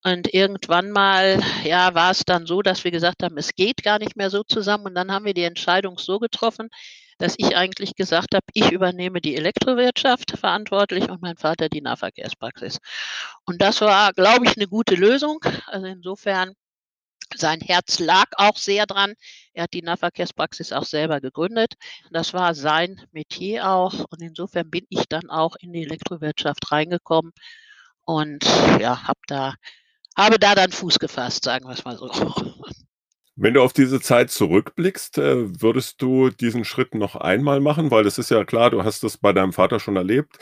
Und 0.03 0.33
irgendwann 0.33 0.91
mal, 0.91 1.41
ja, 1.63 1.93
war 1.95 2.11
es 2.11 2.23
dann 2.25 2.45
so, 2.45 2.61
dass 2.61 2.83
wir 2.83 2.91
gesagt 2.91 3.23
haben, 3.23 3.37
es 3.37 3.55
geht 3.55 3.83
gar 3.83 3.99
nicht 3.99 4.15
mehr 4.15 4.29
so 4.29 4.43
zusammen. 4.43 4.85
Und 4.85 4.95
dann 4.95 5.11
haben 5.11 5.25
wir 5.25 5.33
die 5.33 5.43
Entscheidung 5.43 5.97
so 5.97 6.19
getroffen, 6.19 6.69
dass 7.17 7.33
ich 7.37 7.57
eigentlich 7.57 7.95
gesagt 7.95 8.35
habe, 8.35 8.45
ich 8.53 8.71
übernehme 8.71 9.21
die 9.21 9.35
Elektrowirtschaft 9.35 10.37
verantwortlich 10.37 11.09
und 11.09 11.21
mein 11.21 11.37
Vater 11.37 11.67
die 11.67 11.81
Nahverkehrspraxis. 11.81 12.77
Und 13.45 13.61
das 13.61 13.81
war, 13.81 14.13
glaube 14.13 14.45
ich, 14.45 14.55
eine 14.55 14.67
gute 14.67 14.95
Lösung. 14.95 15.39
Also 15.65 15.87
insofern 15.87 16.53
sein 17.35 17.59
Herz 17.59 17.99
lag 17.99 18.25
auch 18.33 18.57
sehr 18.57 18.85
dran. 18.85 19.13
Er 19.53 19.63
hat 19.63 19.73
die 19.73 19.81
Nahverkehrspraxis 19.81 20.71
auch 20.73 20.85
selber 20.85 21.21
gegründet. 21.21 21.73
Das 22.11 22.33
war 22.33 22.55
sein 22.55 23.01
Metier 23.11 23.69
auch. 23.69 24.05
Und 24.09 24.21
insofern 24.21 24.69
bin 24.69 24.85
ich 24.89 25.07
dann 25.09 25.29
auch 25.29 25.55
in 25.59 25.73
die 25.73 25.83
Elektrowirtschaft 25.83 26.71
reingekommen 26.71 27.33
und 28.05 28.45
ja, 28.79 29.07
hab 29.07 29.17
da, 29.27 29.55
habe 30.15 30.39
da 30.39 30.55
dann 30.55 30.71
Fuß 30.71 30.99
gefasst, 30.99 31.43
sagen 31.43 31.67
wir 31.67 31.73
es 31.73 31.83
mal 31.83 31.97
so. 31.97 32.09
Wenn 33.39 33.53
du 33.53 33.61
auf 33.61 33.71
diese 33.71 34.01
Zeit 34.01 34.31
zurückblickst, 34.31 35.19
äh, 35.19 35.61
würdest 35.61 36.01
du 36.01 36.31
diesen 36.31 36.65
Schritt 36.65 36.95
noch 36.95 37.15
einmal 37.15 37.59
machen? 37.59 37.91
Weil 37.91 38.03
das 38.03 38.17
ist 38.17 38.31
ja 38.31 38.43
klar, 38.43 38.71
du 38.71 38.83
hast 38.83 39.03
das 39.03 39.17
bei 39.17 39.31
deinem 39.31 39.53
Vater 39.53 39.79
schon 39.79 39.95
erlebt 39.95 40.39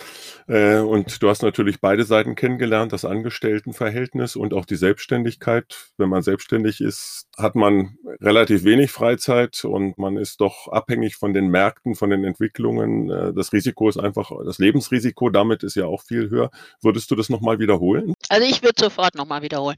äh, 0.47 0.77
und 0.77 1.21
du 1.21 1.27
hast 1.27 1.43
natürlich 1.43 1.81
beide 1.81 2.05
Seiten 2.05 2.35
kennengelernt, 2.35 2.93
das 2.93 3.03
Angestelltenverhältnis 3.03 4.37
und 4.37 4.53
auch 4.53 4.63
die 4.63 4.77
Selbstständigkeit. 4.77 5.89
Wenn 5.97 6.07
man 6.07 6.21
selbstständig 6.21 6.79
ist, 6.79 7.27
hat 7.37 7.55
man 7.55 7.97
relativ 8.21 8.63
wenig 8.63 8.93
Freizeit 8.93 9.65
und 9.65 9.97
man 9.97 10.15
ist 10.15 10.39
doch 10.39 10.69
abhängig 10.69 11.17
von 11.17 11.33
den 11.33 11.49
Märkten, 11.49 11.95
von 11.95 12.09
den 12.11 12.23
Entwicklungen. 12.23 13.09
Äh, 13.09 13.33
das 13.33 13.51
Risiko 13.51 13.89
ist 13.89 13.97
einfach, 13.97 14.31
das 14.45 14.57
Lebensrisiko 14.57 15.29
damit 15.29 15.63
ist 15.63 15.75
ja 15.75 15.85
auch 15.85 16.01
viel 16.01 16.29
höher. 16.29 16.49
Würdest 16.81 17.11
du 17.11 17.15
das 17.15 17.27
nochmal 17.27 17.59
wiederholen? 17.59 18.13
Also 18.29 18.47
ich 18.47 18.63
würde 18.63 18.81
sofort 18.81 19.15
nochmal 19.15 19.41
wiederholen. 19.41 19.75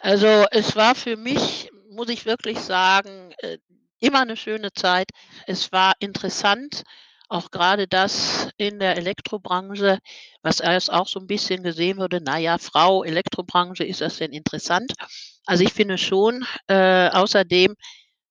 Also 0.00 0.44
es 0.50 0.76
war 0.76 0.94
für 0.94 1.16
mich 1.16 1.70
muss 1.98 2.08
ich 2.10 2.26
wirklich 2.26 2.60
sagen, 2.60 3.34
äh, 3.38 3.58
immer 3.98 4.20
eine 4.20 4.36
schöne 4.36 4.72
Zeit. 4.72 5.10
Es 5.48 5.72
war 5.72 5.94
interessant, 5.98 6.84
auch 7.28 7.50
gerade 7.50 7.88
das 7.88 8.48
in 8.56 8.78
der 8.78 8.96
Elektrobranche, 8.96 9.98
was 10.42 10.60
erst 10.60 10.92
auch 10.92 11.08
so 11.08 11.18
ein 11.18 11.26
bisschen 11.26 11.64
gesehen 11.64 11.98
wurde, 11.98 12.20
naja, 12.20 12.56
Frau, 12.58 13.02
Elektrobranche, 13.02 13.84
ist 13.84 14.00
das 14.00 14.18
denn 14.18 14.32
interessant? 14.32 14.92
Also 15.44 15.64
ich 15.64 15.72
finde 15.72 15.98
schon, 15.98 16.46
äh, 16.68 17.08
außerdem 17.08 17.74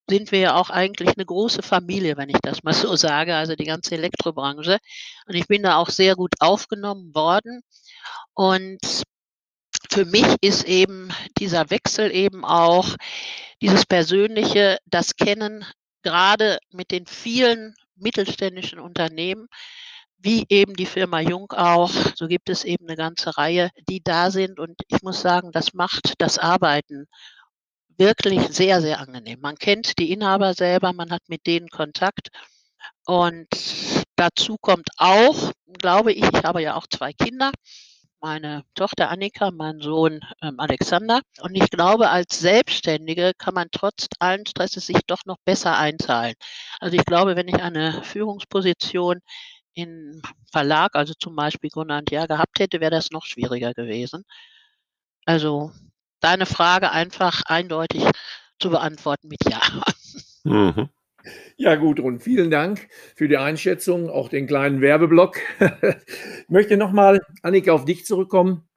sind 0.09 0.31
wir 0.31 0.39
ja 0.39 0.55
auch 0.55 0.69
eigentlich 0.69 1.09
eine 1.17 1.25
große 1.25 1.61
Familie, 1.61 2.15
wenn 2.15 2.29
ich 2.29 2.39
das 2.41 2.63
mal 2.63 2.73
so 2.73 2.95
sage, 2.95 3.35
also 3.35 3.55
die 3.55 3.65
ganze 3.65 3.95
Elektrobranche. 3.95 4.77
Und 5.27 5.35
ich 5.35 5.47
bin 5.47 5.63
da 5.63 5.75
auch 5.75 5.89
sehr 5.89 6.15
gut 6.15 6.35
aufgenommen 6.39 7.13
worden. 7.13 7.61
Und 8.33 9.03
für 9.89 10.05
mich 10.05 10.27
ist 10.41 10.63
eben 10.65 11.09
dieser 11.39 11.69
Wechsel 11.69 12.11
eben 12.13 12.45
auch 12.45 12.95
dieses 13.61 13.85
persönliche, 13.85 14.77
das 14.85 15.15
Kennen 15.15 15.65
gerade 16.03 16.59
mit 16.71 16.91
den 16.91 17.05
vielen 17.05 17.75
mittelständischen 17.95 18.79
Unternehmen, 18.79 19.47
wie 20.17 20.45
eben 20.49 20.75
die 20.75 20.85
Firma 20.85 21.19
Jung 21.19 21.51
auch. 21.51 21.91
So 22.15 22.27
gibt 22.27 22.49
es 22.49 22.63
eben 22.63 22.87
eine 22.87 22.97
ganze 22.97 23.37
Reihe, 23.37 23.69
die 23.89 24.03
da 24.03 24.31
sind. 24.31 24.59
Und 24.59 24.75
ich 24.87 25.01
muss 25.03 25.21
sagen, 25.21 25.51
das 25.51 25.73
macht 25.73 26.13
das 26.17 26.37
Arbeiten 26.37 27.07
wirklich 27.97 28.41
sehr, 28.49 28.81
sehr 28.81 28.99
angenehm. 28.99 29.39
Man 29.41 29.55
kennt 29.55 29.97
die 29.99 30.11
Inhaber 30.11 30.53
selber, 30.53 30.93
man 30.93 31.11
hat 31.11 31.23
mit 31.27 31.45
denen 31.47 31.69
Kontakt. 31.69 32.29
Und 33.05 33.47
dazu 34.15 34.57
kommt 34.59 34.89
auch, 34.97 35.51
glaube 35.79 36.13
ich, 36.13 36.23
ich 36.23 36.43
habe 36.43 36.61
ja 36.61 36.75
auch 36.75 36.87
zwei 36.87 37.13
Kinder 37.13 37.51
meine 38.27 38.65
Tochter 38.75 39.09
Annika, 39.09 39.51
mein 39.51 39.79
Sohn 39.79 40.19
ähm, 40.41 40.59
Alexander. 40.59 41.21
Und 41.39 41.55
ich 41.55 41.69
glaube, 41.69 42.09
als 42.09 42.37
Selbstständige 42.37 43.31
kann 43.37 43.53
man 43.53 43.69
trotz 43.71 44.07
allen 44.19 44.45
Stresses 44.45 44.85
sich 44.85 44.99
doch 45.07 45.23
noch 45.25 45.37
besser 45.45 45.77
einzahlen. 45.77 46.33
Also 46.81 46.97
ich 46.97 47.05
glaube, 47.05 47.37
wenn 47.37 47.47
ich 47.47 47.55
eine 47.63 48.03
Führungsposition 48.03 49.21
im 49.75 50.21
Verlag, 50.51 50.93
also 50.95 51.13
zum 51.17 51.37
Beispiel 51.37 51.69
Gunnar 51.69 51.99
und 51.99 52.11
Jahr 52.11 52.27
gehabt 52.27 52.59
hätte, 52.59 52.81
wäre 52.81 52.91
das 52.91 53.11
noch 53.11 53.25
schwieriger 53.25 53.73
gewesen. 53.73 54.25
Also 55.25 55.71
deine 56.19 56.45
Frage 56.45 56.91
einfach 56.91 57.43
eindeutig 57.45 58.03
zu 58.59 58.69
beantworten 58.69 59.29
mit 59.29 59.39
Ja. 59.49 59.61
Mhm. 60.43 60.89
Ja, 61.57 61.75
Gudrun, 61.75 62.19
vielen 62.19 62.51
Dank 62.51 62.87
für 63.15 63.27
die 63.27 63.37
Einschätzung, 63.37 64.09
auch 64.09 64.29
den 64.29 64.47
kleinen 64.47 64.81
Werbeblock. 64.81 65.37
ich 65.59 66.49
möchte 66.49 66.77
nochmal, 66.77 67.21
Annika, 67.41 67.71
auf 67.71 67.85
dich 67.85 68.05
zurückkommen. 68.05 68.67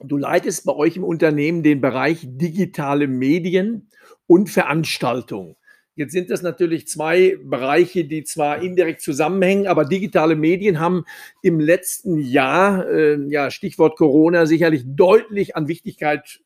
Du 0.00 0.16
leitest 0.16 0.64
bei 0.64 0.74
euch 0.74 0.96
im 0.96 1.04
Unternehmen 1.04 1.62
den 1.62 1.80
Bereich 1.80 2.20
digitale 2.24 3.08
Medien 3.08 3.88
und 4.26 4.50
Veranstaltungen. 4.50 5.56
Jetzt 5.94 6.12
sind 6.12 6.30
das 6.30 6.42
natürlich 6.42 6.86
zwei 6.86 7.36
Bereiche, 7.42 8.04
die 8.04 8.22
zwar 8.22 8.62
indirekt 8.62 9.00
zusammenhängen, 9.00 9.66
aber 9.66 9.84
digitale 9.84 10.36
Medien 10.36 10.78
haben 10.78 11.04
im 11.42 11.58
letzten 11.58 12.18
Jahr, 12.18 12.88
äh, 12.88 13.18
ja, 13.28 13.50
Stichwort 13.50 13.96
Corona, 13.96 14.46
sicherlich 14.46 14.84
deutlich 14.86 15.56
an 15.56 15.66
Wichtigkeit 15.66 16.38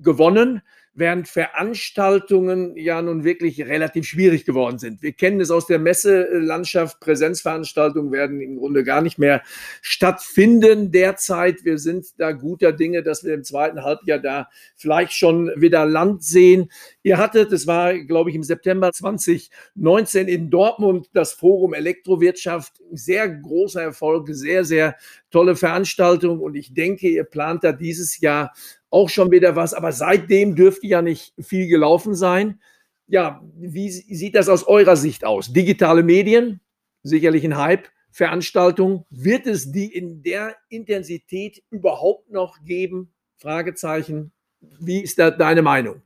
gewonnen 0.00 0.62
während 0.98 1.28
Veranstaltungen 1.28 2.76
ja 2.76 3.00
nun 3.00 3.22
wirklich 3.22 3.60
relativ 3.62 4.06
schwierig 4.06 4.44
geworden 4.44 4.78
sind. 4.78 5.02
Wir 5.02 5.12
kennen 5.12 5.40
es 5.40 5.50
aus 5.50 5.66
der 5.66 5.78
Messelandschaft, 5.78 6.98
Präsenzveranstaltungen 7.00 8.10
werden 8.10 8.40
im 8.40 8.56
Grunde 8.56 8.82
gar 8.82 9.00
nicht 9.00 9.18
mehr 9.18 9.42
stattfinden 9.80 10.90
derzeit. 10.90 11.64
Wir 11.64 11.78
sind 11.78 12.06
da 12.18 12.32
guter 12.32 12.72
Dinge, 12.72 13.02
dass 13.02 13.24
wir 13.24 13.34
im 13.34 13.44
zweiten 13.44 13.84
Halbjahr 13.84 14.18
da 14.18 14.48
vielleicht 14.76 15.12
schon 15.12 15.52
wieder 15.56 15.86
Land 15.86 16.24
sehen. 16.24 16.70
Ihr 17.02 17.18
hattet, 17.18 17.52
es 17.52 17.66
war, 17.66 17.96
glaube 17.98 18.30
ich, 18.30 18.36
im 18.36 18.42
September 18.42 18.92
2019 18.92 20.26
in 20.26 20.50
Dortmund 20.50 21.08
das 21.12 21.32
Forum 21.32 21.74
Elektrowirtschaft. 21.74 22.72
Sehr 22.92 23.28
großer 23.28 23.82
Erfolg, 23.82 24.28
sehr, 24.30 24.64
sehr 24.64 24.96
tolle 25.30 25.56
Veranstaltung 25.56 26.40
und 26.40 26.54
ich 26.54 26.74
denke, 26.74 27.08
ihr 27.08 27.24
plant 27.24 27.62
da 27.62 27.72
dieses 27.72 28.20
Jahr 28.20 28.52
auch 28.90 29.08
schon 29.08 29.30
wieder 29.30 29.56
was, 29.56 29.74
aber 29.74 29.92
seitdem 29.92 30.54
dürfte 30.54 30.86
ja 30.86 31.02
nicht 31.02 31.34
viel 31.40 31.68
gelaufen 31.68 32.14
sein. 32.14 32.60
Ja, 33.06 33.42
wie 33.56 33.90
sieht 33.90 34.34
das 34.34 34.48
aus 34.48 34.66
eurer 34.66 34.96
Sicht 34.96 35.24
aus? 35.24 35.52
Digitale 35.52 36.02
Medien, 36.02 36.60
sicherlich 37.02 37.44
ein 37.44 37.56
Hype. 37.56 37.88
Veranstaltung, 38.10 39.04
wird 39.10 39.46
es 39.46 39.70
die 39.70 39.94
in 39.94 40.22
der 40.22 40.56
Intensität 40.68 41.62
überhaupt 41.70 42.30
noch 42.30 42.62
geben? 42.64 43.12
Fragezeichen. 43.36 44.32
Wie 44.60 45.00
ist 45.00 45.18
da 45.18 45.30
deine 45.30 45.62
Meinung? 45.62 46.02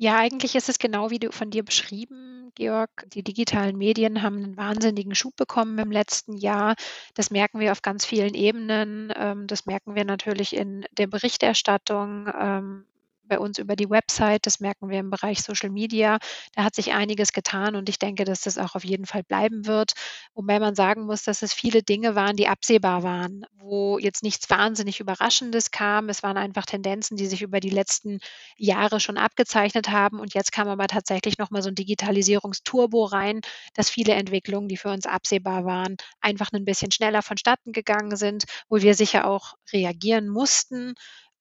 Ja, 0.00 0.16
eigentlich 0.16 0.54
ist 0.54 0.68
es 0.68 0.78
genau 0.78 1.10
wie 1.10 1.18
du 1.18 1.32
von 1.32 1.50
dir 1.50 1.64
beschrieben, 1.64 2.52
Georg. 2.54 3.04
Die 3.12 3.24
digitalen 3.24 3.76
Medien 3.76 4.22
haben 4.22 4.36
einen 4.36 4.56
wahnsinnigen 4.56 5.14
Schub 5.16 5.34
bekommen 5.34 5.76
im 5.78 5.90
letzten 5.90 6.36
Jahr. 6.36 6.76
Das 7.14 7.30
merken 7.32 7.58
wir 7.58 7.72
auf 7.72 7.82
ganz 7.82 8.06
vielen 8.06 8.34
Ebenen. 8.34 9.12
Ähm, 9.16 9.48
das 9.48 9.66
merken 9.66 9.96
wir 9.96 10.04
natürlich 10.04 10.54
in 10.54 10.84
der 10.92 11.08
Berichterstattung. 11.08 12.28
Bei 13.28 13.38
uns 13.38 13.58
über 13.58 13.76
die 13.76 13.90
Website. 13.90 14.46
Das 14.46 14.60
merken 14.60 14.88
wir 14.90 14.98
im 14.98 15.10
Bereich 15.10 15.42
Social 15.42 15.70
Media. 15.70 16.18
Da 16.54 16.64
hat 16.64 16.74
sich 16.74 16.92
einiges 16.92 17.32
getan 17.32 17.76
und 17.76 17.88
ich 17.88 17.98
denke, 17.98 18.24
dass 18.24 18.42
das 18.42 18.58
auch 18.58 18.74
auf 18.74 18.84
jeden 18.84 19.06
Fall 19.06 19.22
bleiben 19.22 19.66
wird. 19.66 19.92
Wobei 20.34 20.58
man 20.60 20.74
sagen 20.74 21.04
muss, 21.06 21.22
dass 21.24 21.42
es 21.42 21.52
viele 21.52 21.82
Dinge 21.82 22.14
waren, 22.14 22.36
die 22.36 22.48
absehbar 22.48 23.02
waren, 23.02 23.44
wo 23.58 23.98
jetzt 23.98 24.22
nichts 24.22 24.48
wahnsinnig 24.50 25.00
Überraschendes 25.00 25.70
kam. 25.70 26.08
Es 26.08 26.22
waren 26.22 26.36
einfach 26.36 26.66
Tendenzen, 26.66 27.16
die 27.16 27.26
sich 27.26 27.42
über 27.42 27.60
die 27.60 27.70
letzten 27.70 28.18
Jahre 28.56 29.00
schon 29.00 29.18
abgezeichnet 29.18 29.90
haben. 29.90 30.20
Und 30.20 30.34
jetzt 30.34 30.52
kam 30.52 30.68
aber 30.68 30.86
tatsächlich 30.86 31.38
nochmal 31.38 31.62
so 31.62 31.68
ein 31.68 31.74
Digitalisierungsturbo 31.74 33.04
rein, 33.04 33.40
dass 33.74 33.90
viele 33.90 34.14
Entwicklungen, 34.14 34.68
die 34.68 34.76
für 34.76 34.90
uns 34.90 35.06
absehbar 35.06 35.64
waren, 35.64 35.96
einfach 36.20 36.48
ein 36.52 36.64
bisschen 36.64 36.90
schneller 36.92 37.22
vonstatten 37.22 37.72
gegangen 37.72 38.16
sind, 38.16 38.44
wo 38.68 38.76
wir 38.80 38.94
sicher 38.94 39.26
auch 39.26 39.54
reagieren 39.72 40.28
mussten 40.28 40.94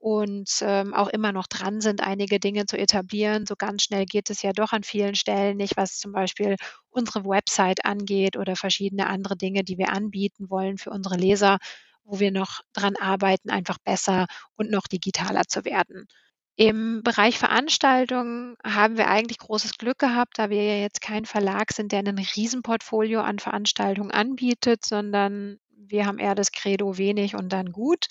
und 0.08 0.50
ähm, 0.62 0.94
auch 0.94 1.10
immer 1.10 1.34
noch 1.34 1.48
dran 1.48 1.82
sind, 1.82 2.00
einige 2.02 2.40
Dinge 2.40 2.66
zu 2.66 2.78
etablieren. 2.78 3.46
So 3.46 3.56
ganz 3.58 3.84
schnell 3.84 4.06
geht 4.06 4.30
es 4.30 4.42
ja 4.42 4.54
doch 4.54 4.72
an 4.72 4.84
vielen 4.84 5.16
Stellen 5.16 5.58
nicht, 5.58 5.76
was 5.76 5.98
zum 6.00 6.14
Beispiel 6.14 6.56
unsere 6.90 7.26
Website 7.26 7.84
angeht 7.84 8.38
oder 8.38 8.56
verschiedene 8.56 9.08
andere 9.08 9.36
Dinge, 9.36 9.66
die 9.66 9.78
wir 9.78 9.90
anbieten 9.92 10.50
wollen 10.50 10.78
für 10.78 10.92
unsere 10.92 11.18
Leser, 11.18 11.58
wo 12.06 12.20
wir 12.22 12.32
noch 12.32 12.62
dran 12.72 12.96
arbeiten, 12.96 13.50
einfach 13.50 13.80
besser 13.84 14.28
und 14.56 14.72
noch 14.72 14.88
digitaler 14.88 15.44
zu 15.46 15.66
werden. 15.66 16.08
Im 16.56 17.02
Bereich 17.04 17.38
Veranstaltungen 17.38 18.56
haben 18.66 18.98
wir 18.98 19.10
eigentlich 19.10 19.40
großes 19.40 19.78
Glück 19.78 20.00
gehabt, 20.00 20.40
da 20.40 20.50
wir 20.50 20.64
ja 20.64 20.80
jetzt 20.82 21.02
kein 21.02 21.26
Verlag 21.26 21.74
sind, 21.74 21.92
der 21.92 22.00
ein 22.00 22.18
Riesenportfolio 22.18 23.20
an 23.20 23.40
Veranstaltungen 23.40 24.12
anbietet, 24.12 24.86
sondern 24.86 25.60
wir 25.76 26.06
haben 26.06 26.18
eher 26.18 26.34
das 26.34 26.54
Credo 26.54 26.98
wenig 26.98 27.36
und 27.36 27.52
dann 27.52 27.74
gut. 27.74 28.08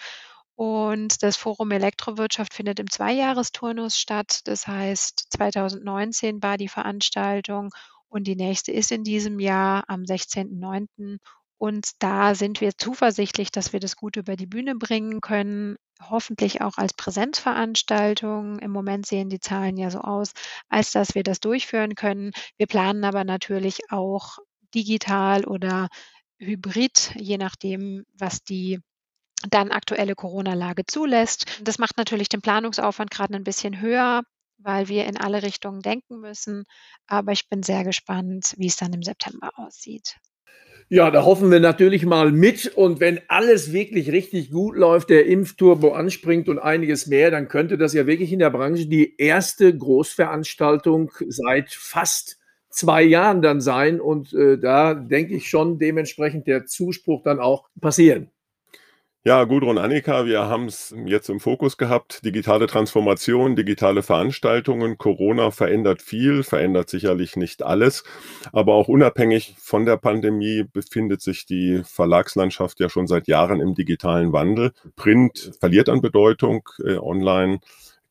Und 0.56 1.22
das 1.22 1.36
Forum 1.36 1.70
Elektrowirtschaft 1.70 2.54
findet 2.54 2.80
im 2.80 2.90
Zweijahresturnus 2.90 3.98
statt. 3.98 4.40
Das 4.44 4.66
heißt, 4.66 5.26
2019 5.30 6.42
war 6.42 6.56
die 6.56 6.68
Veranstaltung 6.68 7.70
und 8.08 8.24
die 8.26 8.36
nächste 8.36 8.72
ist 8.72 8.90
in 8.90 9.04
diesem 9.04 9.38
Jahr 9.38 9.84
am 9.88 10.02
16.09. 10.02 11.18
Und 11.58 11.90
da 12.00 12.34
sind 12.34 12.60
wir 12.60 12.76
zuversichtlich, 12.76 13.50
dass 13.50 13.72
wir 13.72 13.80
das 13.80 13.96
gut 13.96 14.16
über 14.16 14.36
die 14.36 14.46
Bühne 14.46 14.74
bringen 14.76 15.20
können. 15.20 15.76
Hoffentlich 16.02 16.62
auch 16.62 16.78
als 16.78 16.94
Präsenzveranstaltung. 16.94 18.58
Im 18.58 18.70
Moment 18.70 19.06
sehen 19.06 19.28
die 19.28 19.40
Zahlen 19.40 19.76
ja 19.76 19.90
so 19.90 20.00
aus, 20.00 20.32
als 20.68 20.90
dass 20.92 21.14
wir 21.14 21.22
das 21.22 21.40
durchführen 21.40 21.94
können. 21.94 22.32
Wir 22.56 22.66
planen 22.66 23.04
aber 23.04 23.24
natürlich 23.24 23.80
auch 23.90 24.38
digital 24.74 25.44
oder 25.44 25.88
hybrid, 26.38 27.14
je 27.16 27.38
nachdem, 27.38 28.04
was 28.14 28.42
die 28.42 28.80
dann 29.50 29.70
aktuelle 29.70 30.14
Corona-Lage 30.14 30.84
zulässt. 30.86 31.60
Das 31.62 31.78
macht 31.78 31.96
natürlich 31.98 32.28
den 32.28 32.40
Planungsaufwand 32.42 33.10
gerade 33.10 33.34
ein 33.34 33.44
bisschen 33.44 33.80
höher. 33.80 34.22
weil 34.58 34.88
wir 34.88 35.04
in 35.06 35.16
alle 35.18 35.42
Richtungen 35.42 35.80
denken 35.80 36.20
müssen. 36.20 36.64
Aber 37.06 37.32
ich 37.32 37.48
bin 37.48 37.62
sehr 37.62 37.84
gespannt, 37.84 38.54
wie 38.56 38.66
es 38.66 38.76
dann 38.76 38.92
im 38.92 39.02
September 39.02 39.50
aussieht. 39.56 40.16
Ja, 40.88 41.10
da 41.10 41.24
hoffen 41.24 41.50
wir 41.50 41.58
natürlich 41.58 42.06
mal 42.06 42.30
mit. 42.30 42.66
Und 42.76 43.00
wenn 43.00 43.20
alles 43.28 43.72
wirklich 43.72 44.10
richtig 44.12 44.50
gut 44.50 44.76
läuft, 44.76 45.10
der 45.10 45.26
Impfturbo 45.26 45.92
anspringt 45.92 46.48
und 46.48 46.58
einiges 46.60 47.06
mehr, 47.08 47.30
dann 47.32 47.48
könnte 47.48 47.76
das 47.76 47.92
ja 47.92 48.06
wirklich 48.06 48.32
in 48.32 48.38
der 48.38 48.50
Branche 48.50 48.86
die 48.86 49.16
erste 49.18 49.76
Großveranstaltung 49.76 51.10
seit 51.28 51.70
fast 51.70 52.38
zwei 52.70 53.02
Jahren 53.02 53.42
dann 53.42 53.60
sein. 53.60 54.00
Und 54.00 54.32
äh, 54.32 54.58
da 54.58 54.94
denke 54.94 55.34
ich 55.34 55.48
schon 55.48 55.78
dementsprechend 55.78 56.46
der 56.46 56.66
Zuspruch 56.66 57.22
dann 57.24 57.40
auch 57.40 57.68
passieren. 57.80 58.30
Ja, 59.26 59.42
Gudrun 59.42 59.76
Annika, 59.76 60.24
wir 60.24 60.46
haben 60.46 60.66
es 60.66 60.94
jetzt 61.04 61.28
im 61.30 61.40
Fokus 61.40 61.76
gehabt. 61.76 62.24
Digitale 62.24 62.68
Transformation, 62.68 63.56
digitale 63.56 64.04
Veranstaltungen. 64.04 64.98
Corona 64.98 65.50
verändert 65.50 66.00
viel, 66.00 66.44
verändert 66.44 66.88
sicherlich 66.88 67.34
nicht 67.34 67.64
alles. 67.64 68.04
Aber 68.52 68.74
auch 68.74 68.86
unabhängig 68.86 69.56
von 69.58 69.84
der 69.84 69.96
Pandemie 69.96 70.62
befindet 70.72 71.22
sich 71.22 71.44
die 71.44 71.82
Verlagslandschaft 71.84 72.78
ja 72.78 72.88
schon 72.88 73.08
seit 73.08 73.26
Jahren 73.26 73.60
im 73.60 73.74
digitalen 73.74 74.32
Wandel. 74.32 74.70
Print 74.94 75.50
verliert 75.58 75.88
an 75.88 76.00
Bedeutung, 76.00 76.68
äh, 76.84 76.96
online 76.96 77.58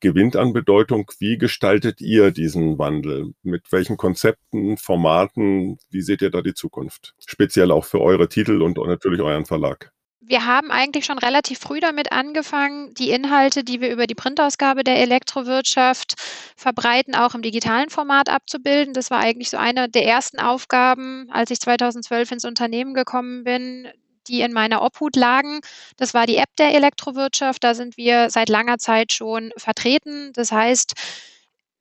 gewinnt 0.00 0.36
an 0.36 0.52
Bedeutung. 0.52 1.10
Wie 1.18 1.38
gestaltet 1.38 2.02
ihr 2.02 2.30
diesen 2.30 2.78
Wandel? 2.78 3.32
Mit 3.42 3.72
welchen 3.72 3.96
Konzepten, 3.96 4.76
Formaten? 4.76 5.78
Wie 5.88 6.02
seht 6.02 6.20
ihr 6.20 6.30
da 6.30 6.42
die 6.42 6.52
Zukunft? 6.52 7.14
Speziell 7.26 7.70
auch 7.70 7.86
für 7.86 8.02
eure 8.02 8.28
Titel 8.28 8.60
und 8.60 8.76
natürlich 8.76 9.22
euren 9.22 9.46
Verlag 9.46 9.95
wir 10.28 10.44
haben 10.44 10.70
eigentlich 10.70 11.04
schon 11.04 11.18
relativ 11.18 11.58
früh 11.60 11.80
damit 11.80 12.10
angefangen, 12.12 12.92
die 12.94 13.10
Inhalte, 13.10 13.62
die 13.62 13.80
wir 13.80 13.90
über 13.90 14.06
die 14.06 14.14
Printausgabe 14.14 14.82
der 14.82 14.98
Elektrowirtschaft 14.98 16.14
verbreiten, 16.56 17.14
auch 17.14 17.34
im 17.34 17.42
digitalen 17.42 17.90
Format 17.90 18.28
abzubilden. 18.28 18.92
Das 18.92 19.10
war 19.10 19.18
eigentlich 19.18 19.50
so 19.50 19.56
eine 19.56 19.88
der 19.88 20.04
ersten 20.04 20.40
Aufgaben, 20.40 21.28
als 21.30 21.50
ich 21.50 21.60
2012 21.60 22.32
ins 22.32 22.44
Unternehmen 22.44 22.94
gekommen 22.94 23.44
bin, 23.44 23.88
die 24.26 24.40
in 24.40 24.52
meiner 24.52 24.82
Obhut 24.82 25.14
lagen. 25.14 25.60
Das 25.96 26.12
war 26.12 26.26
die 26.26 26.36
App 26.36 26.54
der 26.58 26.74
Elektrowirtschaft. 26.74 27.62
Da 27.62 27.74
sind 27.74 27.96
wir 27.96 28.28
seit 28.30 28.48
langer 28.48 28.78
Zeit 28.78 29.12
schon 29.12 29.52
vertreten. 29.56 30.32
Das 30.34 30.50
heißt, 30.50 30.94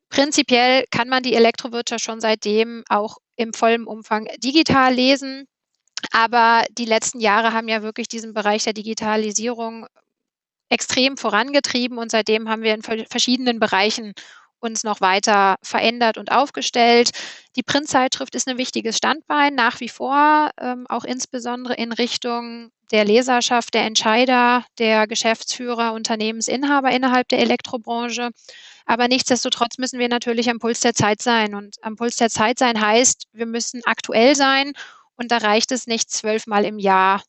prinzipiell 0.09 0.85
kann 0.91 1.09
man 1.09 1.23
die 1.23 1.33
Elektrowirtschaft 1.33 2.03
schon 2.03 2.21
seitdem 2.21 2.83
auch 2.89 3.17
im 3.35 3.53
vollen 3.53 3.85
Umfang 3.85 4.27
digital 4.37 4.93
lesen. 4.93 5.47
Aber 6.11 6.63
die 6.71 6.85
letzten 6.85 7.19
Jahre 7.19 7.53
haben 7.53 7.67
ja 7.67 7.83
wirklich 7.83 8.07
diesen 8.07 8.33
Bereich 8.33 8.63
der 8.63 8.73
Digitalisierung 8.73 9.87
extrem 10.69 11.17
vorangetrieben 11.17 11.97
und 11.97 12.11
seitdem 12.11 12.49
haben 12.49 12.63
wir 12.63 12.73
in 12.73 12.81
verschiedenen 12.81 13.59
Bereichen 13.59 14.13
uns 14.59 14.83
noch 14.83 14.99
weiter 14.99 15.55
verändert 15.61 16.17
und 16.17 16.31
aufgestellt. 16.31 17.11
Die 17.55 17.63
Printzeitschrift 17.63 18.35
ist 18.35 18.47
ein 18.47 18.57
wichtiges 18.57 18.97
Standbein 18.97 19.53
nach 19.53 19.79
wie 19.79 19.89
vor, 19.89 20.49
ähm, 20.59 20.85
auch 20.89 21.03
insbesondere 21.03 21.75
in 21.75 21.91
Richtung 21.91 22.71
der 22.91 23.05
Leserschaft, 23.05 23.73
der 23.73 23.85
Entscheider, 23.85 24.65
der 24.77 25.07
Geschäftsführer, 25.07 25.93
Unternehmensinhaber 25.93 26.91
innerhalb 26.91 27.27
der 27.29 27.39
Elektrobranche. 27.39 28.31
Aber 28.85 29.07
nichtsdestotrotz 29.07 29.77
müssen 29.77 29.99
wir 29.99 30.09
natürlich 30.09 30.49
am 30.49 30.59
Puls 30.59 30.81
der 30.81 30.93
Zeit 30.93 31.21
sein. 31.21 31.55
Und 31.55 31.77
am 31.81 31.95
Puls 31.95 32.17
der 32.17 32.29
Zeit 32.29 32.59
sein 32.59 32.79
heißt, 32.79 33.25
wir 33.33 33.47
müssen 33.47 33.81
aktuell 33.85 34.35
sein 34.35 34.73
und 35.17 35.31
da 35.31 35.37
reicht 35.37 35.71
es 35.71 35.87
nicht, 35.87 36.11
zwölfmal 36.11 36.65
im 36.65 36.79
Jahr 36.79 37.21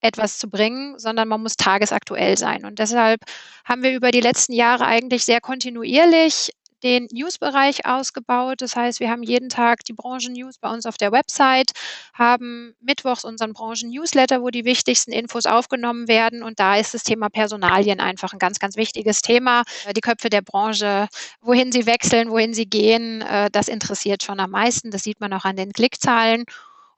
etwas 0.00 0.38
zu 0.38 0.48
bringen, 0.48 0.98
sondern 0.98 1.28
man 1.28 1.42
muss 1.42 1.56
tagesaktuell 1.56 2.38
sein. 2.38 2.64
Und 2.64 2.78
deshalb 2.78 3.20
haben 3.64 3.82
wir 3.82 3.92
über 3.92 4.10
die 4.10 4.20
letzten 4.20 4.54
Jahre 4.54 4.86
eigentlich 4.86 5.24
sehr 5.24 5.40
kontinuierlich 5.40 6.52
den 6.82 7.08
News-Bereich 7.12 7.86
ausgebaut. 7.86 8.62
Das 8.62 8.76
heißt, 8.76 9.00
wir 9.00 9.10
haben 9.10 9.22
jeden 9.22 9.48
Tag 9.48 9.84
die 9.84 9.92
Branchen-News 9.92 10.58
bei 10.58 10.72
uns 10.72 10.86
auf 10.86 10.96
der 10.96 11.12
Website, 11.12 11.72
haben 12.14 12.74
mittwochs 12.80 13.24
unseren 13.24 13.52
Branchen-Newsletter, 13.52 14.42
wo 14.42 14.48
die 14.48 14.64
wichtigsten 14.64 15.12
Infos 15.12 15.46
aufgenommen 15.46 16.08
werden. 16.08 16.42
Und 16.42 16.58
da 16.58 16.76
ist 16.76 16.94
das 16.94 17.02
Thema 17.02 17.28
Personalien 17.28 18.00
einfach 18.00 18.32
ein 18.32 18.38
ganz, 18.38 18.58
ganz 18.58 18.76
wichtiges 18.76 19.22
Thema. 19.22 19.62
Die 19.94 20.00
Köpfe 20.00 20.30
der 20.30 20.42
Branche, 20.42 21.08
wohin 21.40 21.72
sie 21.72 21.86
wechseln, 21.86 22.30
wohin 22.30 22.54
sie 22.54 22.66
gehen, 22.66 23.22
äh, 23.22 23.50
das 23.50 23.68
interessiert 23.68 24.22
schon 24.22 24.40
am 24.40 24.50
meisten. 24.50 24.90
Das 24.90 25.02
sieht 25.02 25.20
man 25.20 25.32
auch 25.32 25.44
an 25.44 25.56
den 25.56 25.72
Klickzahlen. 25.72 26.44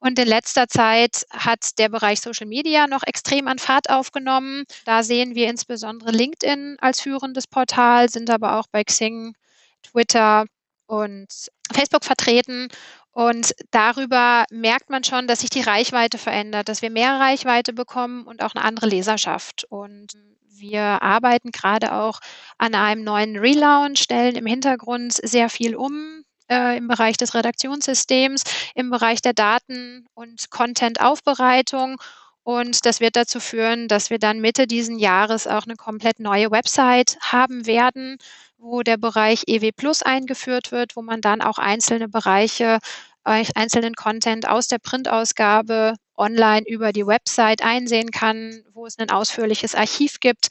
Und 0.03 0.19
in 0.19 0.27
letzter 0.27 0.67
Zeit 0.67 1.27
hat 1.31 1.79
der 1.79 1.89
Bereich 1.89 2.21
Social 2.21 2.49
Media 2.49 2.89
noch 2.89 3.05
extrem 3.05 3.47
an 3.47 3.61
Fahrt 3.61 3.89
aufgenommen. 3.89 4.65
Da 4.85 5.05
sehen 5.05 5.37
wir 5.37 5.49
insbesondere 5.49 6.11
LinkedIn 6.11 6.77
als 6.81 7.01
führendes 7.01 7.47
Portal, 7.47 8.11
sind 8.11 8.29
aber 8.29 8.59
auch 8.59 8.67
bei 8.73 8.83
Xing, 8.83 9.37
Twitter 9.85 10.47
und 10.87 11.29
Facebook 11.73 12.05
vertreten. 12.05 12.67
Und 13.13 13.55
darüber 13.71 14.45
merkt 14.51 14.91
man 14.91 15.05
schon, 15.05 15.29
dass 15.29 15.43
sich 15.43 15.51
die 15.51 15.61
Reichweite 15.61 16.19
verändert, 16.19 16.69
dass 16.69 16.83
wir 16.83 16.91
mehr 16.91 17.21
Reichweite 17.21 17.73
bekommen 17.73 18.27
und 18.27 18.43
auch 18.43 18.57
eine 18.57 18.65
andere 18.65 18.89
Leserschaft. 18.89 19.67
Und 19.69 20.15
wir 20.49 20.83
arbeiten 20.83 21.53
gerade 21.53 21.93
auch 21.93 22.19
an 22.59 22.75
einem 22.75 23.05
neuen 23.05 23.39
Relaunch, 23.39 24.01
stellen 24.01 24.35
im 24.35 24.47
Hintergrund 24.47 25.13
sehr 25.13 25.49
viel 25.49 25.77
um, 25.77 26.25
äh, 26.53 26.77
im 26.77 26.89
Bereich 26.89 27.17
des 27.17 27.35
Redaktionssystems, 27.35 28.43
im 28.75 28.91
Bereich 28.91 29.23
der 29.23 29.33
Daten- 29.33 30.07
und 30.15 30.51
Content-Aufbereitung. 30.51 31.97
Und 32.45 32.85
das 32.87 33.01
wird 33.01 33.17
dazu 33.17 33.41
führen, 33.41 33.89
dass 33.89 34.11
wir 34.11 34.19
dann 34.19 34.41
Mitte 34.41 34.67
diesen 34.67 34.99
Jahres 34.99 35.47
auch 35.47 35.65
eine 35.65 35.77
komplett 35.77 36.21
neue 36.21 36.51
Website 36.51 37.17
haben 37.21 37.67
werden, 37.67 38.19
wo 38.59 38.83
der 38.83 38.97
Bereich 38.97 39.45
EW 39.47 39.73
Plus 39.73 40.03
eingeführt 40.03 40.73
wird, 40.73 40.97
wo 40.97 41.03
man 41.03 41.21
dann 41.21 41.41
auch 41.41 41.59
einzelne 41.59 42.09
Bereiche, 42.09 42.79
äh, 43.25 43.45
einzelnen 43.55 43.95
Content 43.95 44.49
aus 44.49 44.69
der 44.69 44.79
Printausgabe 44.79 45.95
online 46.17 46.65
über 46.69 46.93
die 46.93 47.07
Website 47.07 47.63
einsehen 47.63 48.11
kann, 48.11 48.63
wo 48.75 48.87
es 48.87 48.99
ein 48.99 49.11
ausführliches 49.11 49.75
Archiv 49.75 50.21
gibt, 50.21 50.49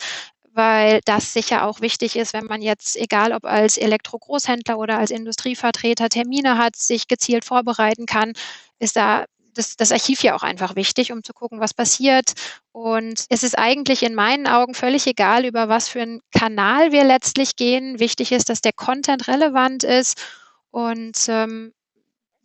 weil 0.53 1.01
das 1.05 1.33
sicher 1.33 1.65
auch 1.65 1.81
wichtig 1.81 2.15
ist, 2.15 2.33
wenn 2.33 2.45
man 2.45 2.61
jetzt, 2.61 2.95
egal 2.97 3.33
ob 3.33 3.45
als 3.45 3.77
Elektrogroßhändler 3.77 4.77
oder 4.77 4.97
als 4.97 5.11
Industrievertreter 5.11 6.09
Termine 6.09 6.57
hat, 6.57 6.75
sich 6.75 7.07
gezielt 7.07 7.45
vorbereiten 7.45 8.05
kann, 8.05 8.33
ist 8.79 8.95
da 8.95 9.25
das, 9.53 9.75
das 9.75 9.91
Archiv 9.91 10.23
ja 10.23 10.35
auch 10.35 10.43
einfach 10.43 10.75
wichtig, 10.75 11.11
um 11.11 11.23
zu 11.23 11.33
gucken, 11.33 11.59
was 11.59 11.73
passiert. 11.73 12.33
Und 12.71 13.25
es 13.29 13.43
ist 13.43 13.57
eigentlich 13.57 14.03
in 14.03 14.15
meinen 14.15 14.47
Augen 14.47 14.73
völlig 14.73 15.07
egal, 15.07 15.45
über 15.45 15.69
was 15.69 15.89
für 15.89 16.01
einen 16.01 16.21
Kanal 16.31 16.91
wir 16.91 17.03
letztlich 17.03 17.55
gehen. 17.55 17.99
Wichtig 17.99 18.31
ist, 18.31 18.49
dass 18.49 18.61
der 18.61 18.73
Content 18.73 19.27
relevant 19.27 19.83
ist. 19.83 20.21
Und 20.71 21.17
ähm, 21.27 21.73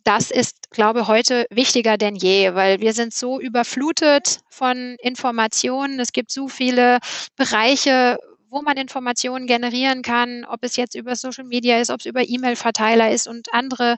das 0.07 0.31
ist, 0.31 0.71
glaube 0.71 1.01
ich, 1.01 1.07
heute 1.07 1.45
wichtiger 1.49 1.97
denn 1.97 2.15
je, 2.15 2.55
weil 2.55 2.79
wir 2.79 2.93
sind 2.93 3.13
so 3.13 3.41
überflutet 3.41 4.39
von 4.49 4.95
Informationen. 5.01 5.99
Es 5.99 6.13
gibt 6.13 6.31
so 6.31 6.47
viele 6.47 6.99
Bereiche, 7.35 8.17
wo 8.49 8.61
man 8.61 8.77
Informationen 8.77 9.47
generieren 9.47 10.03
kann, 10.03 10.45
ob 10.45 10.63
es 10.63 10.77
jetzt 10.77 10.95
über 10.95 11.17
Social 11.17 11.43
Media 11.43 11.81
ist, 11.81 11.89
ob 11.89 11.99
es 11.99 12.05
über 12.05 12.25
E-Mail-Verteiler 12.25 13.11
ist 13.11 13.27
und 13.27 13.53
andere 13.53 13.97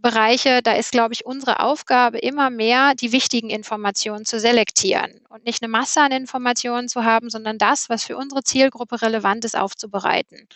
Bereiche. 0.00 0.62
Da 0.62 0.74
ist, 0.74 0.92
glaube 0.92 1.14
ich, 1.14 1.26
unsere 1.26 1.58
Aufgabe 1.58 2.18
immer 2.18 2.48
mehr, 2.48 2.94
die 2.94 3.10
wichtigen 3.10 3.50
Informationen 3.50 4.24
zu 4.24 4.38
selektieren 4.38 5.22
und 5.28 5.44
nicht 5.44 5.60
eine 5.60 5.72
Masse 5.72 6.02
an 6.02 6.12
Informationen 6.12 6.86
zu 6.86 7.04
haben, 7.04 7.30
sondern 7.30 7.58
das, 7.58 7.88
was 7.88 8.04
für 8.04 8.16
unsere 8.16 8.44
Zielgruppe 8.44 9.02
relevant 9.02 9.44
ist, 9.44 9.56
aufzubereiten 9.56 10.46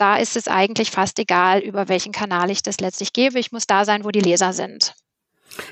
da 0.00 0.16
ist 0.16 0.36
es 0.36 0.48
eigentlich 0.48 0.90
fast 0.90 1.18
egal, 1.18 1.60
über 1.60 1.88
welchen 1.88 2.12
Kanal 2.12 2.50
ich 2.50 2.62
das 2.62 2.80
letztlich 2.80 3.12
gebe. 3.12 3.38
Ich 3.38 3.52
muss 3.52 3.66
da 3.66 3.84
sein, 3.84 4.04
wo 4.04 4.10
die 4.10 4.20
Leser 4.20 4.52
sind. 4.52 4.94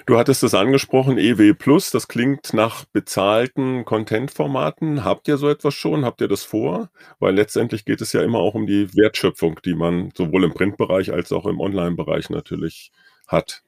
Du 0.07 0.19
hattest 0.19 0.43
es 0.43 0.55
angesprochen, 0.55 1.19
EW 1.19 1.55
Plus, 1.55 1.91
das 1.91 2.09
klingt 2.09 2.53
nach 2.53 2.85
bezahlten 2.87 3.85
Content-Formaten. 3.85 5.05
Habt 5.05 5.29
ihr 5.29 5.39
so 5.39 5.49
etwas 5.49 5.75
schon? 5.75 6.05
Habt 6.05 6.21
ihr 6.21 6.29
das 6.29 6.43
vor? 6.43 6.91
Weil 7.21 7.35
letztendlich 7.35 7.85
geht 7.85 8.01
es 8.01 8.13
ja 8.13 8.23
immer 8.23 8.39
auch 8.39 8.55
um 8.55 8.67
die 8.67 8.95
Wertschöpfung, 8.95 9.61
die 9.65 9.75
man 9.75 10.11
sowohl 10.17 10.45
im 10.45 10.53
Printbereich 10.53 11.13
als 11.13 11.33
auch 11.33 11.47
im 11.47 11.61
Online-Bereich 11.61 12.29
natürlich 12.29 12.91
hat. 13.29 13.63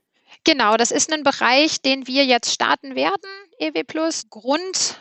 Genau, 0.44 0.76
das 0.76 0.90
ist 0.90 1.12
ein 1.12 1.22
Bereich, 1.22 1.80
den 1.80 2.06
wir 2.06 2.24
jetzt 2.24 2.52
starten 2.52 2.96
werden, 2.96 3.30
EW 3.58 3.84
Plus. 3.84 4.28
Grund 4.30 5.00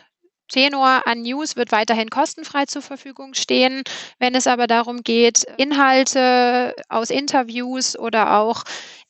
Tenor 0.50 1.06
an 1.06 1.22
News 1.22 1.56
wird 1.56 1.72
weiterhin 1.72 2.10
kostenfrei 2.10 2.66
zur 2.66 2.82
Verfügung 2.82 3.34
stehen. 3.34 3.82
Wenn 4.18 4.34
es 4.34 4.46
aber 4.46 4.66
darum 4.66 5.02
geht, 5.02 5.44
Inhalte 5.56 6.74
aus 6.88 7.10
Interviews 7.10 7.98
oder 7.98 8.38
auch 8.38 8.64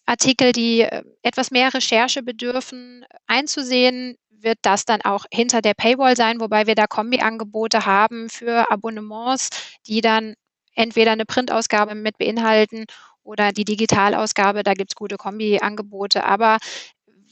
Artikel, 0.06 0.52
die 0.52 0.82
äh, 0.82 1.02
etwas 1.22 1.50
mehr 1.50 1.72
Recherche 1.74 2.22
bedürfen, 2.22 3.04
einzusehen, 3.26 4.16
wird 4.30 4.58
das 4.62 4.84
dann 4.84 5.02
auch 5.02 5.24
hinter 5.32 5.62
der 5.62 5.74
Paywall 5.74 6.16
sein, 6.16 6.40
wobei 6.40 6.66
wir 6.66 6.74
da 6.74 6.86
Kombi-Angebote 6.86 7.86
haben 7.86 8.30
für 8.30 8.70
Abonnements, 8.70 9.50
die 9.86 10.00
dann 10.00 10.34
entweder 10.74 11.12
eine 11.12 11.26
Printausgabe 11.26 11.94
mit 11.94 12.18
beinhalten 12.18 12.86
oder 13.22 13.52
die 13.52 13.64
Digitalausgabe. 13.64 14.62
Da 14.62 14.74
gibt 14.74 14.92
es 14.92 14.96
gute 14.96 15.16
Kombi-Angebote. 15.16 16.24
Aber 16.24 16.58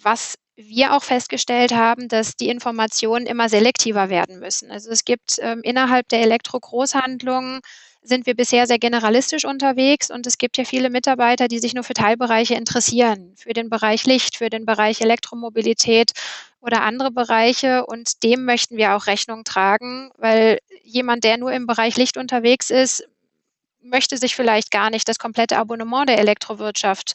was 0.03 0.37
wir 0.61 0.93
auch 0.93 1.05
festgestellt 1.05 1.73
haben, 1.73 2.09
dass 2.09 2.35
die 2.35 2.49
Informationen 2.49 3.27
immer 3.27 3.49
selektiver 3.49 4.09
werden 4.09 4.41
müssen. 4.41 4.73
Also 4.73 4.91
es 4.91 5.05
gibt 5.05 5.39
ähm, 5.41 5.61
innerhalb 5.63 6.09
der 6.09 6.21
Elektrogroßhandlungen 6.23 7.61
sind 8.03 8.27
wir 8.27 8.35
bisher 8.35 8.67
sehr 8.67 8.79
generalistisch 8.79 9.45
unterwegs 9.45 10.11
und 10.11 10.27
es 10.27 10.37
gibt 10.37 10.57
ja 10.57 10.65
viele 10.65 10.91
Mitarbeiter, 10.91 11.47
die 11.47 11.61
sich 11.61 11.75
nur 11.75 11.85
für 11.85 11.95
Teilbereiche 11.95 12.55
interessieren, 12.55 13.35
für 13.37 13.53
den 13.53 13.71
Bereich 13.71 14.05
Licht, 14.05 14.37
für 14.37 14.51
den 14.51 14.67
Bereich 14.67 15.01
Elektromobilität 15.01 16.13
oder 16.61 16.83
andere 16.83 17.13
Bereiche 17.13 17.87
und 17.87 18.25
dem 18.25 18.45
möchten 18.45 18.77
wir 18.77 18.97
auch 18.97 19.07
Rechnung 19.07 19.45
tragen, 19.45 20.11
weil 20.17 20.59
jemand, 20.83 21.23
der 21.23 21.39
nur 21.39 21.53
im 21.53 21.67
Bereich 21.67 21.97
Licht 21.97 22.17
unterwegs 22.17 22.71
ist, 22.71 23.07
möchte 23.81 24.17
sich 24.17 24.35
vielleicht 24.35 24.71
gar 24.71 24.91
nicht 24.91 25.09
das 25.09 25.19
komplette 25.19 25.57
Abonnement 25.57 26.09
der 26.09 26.19
Elektrowirtschaft 26.19 27.15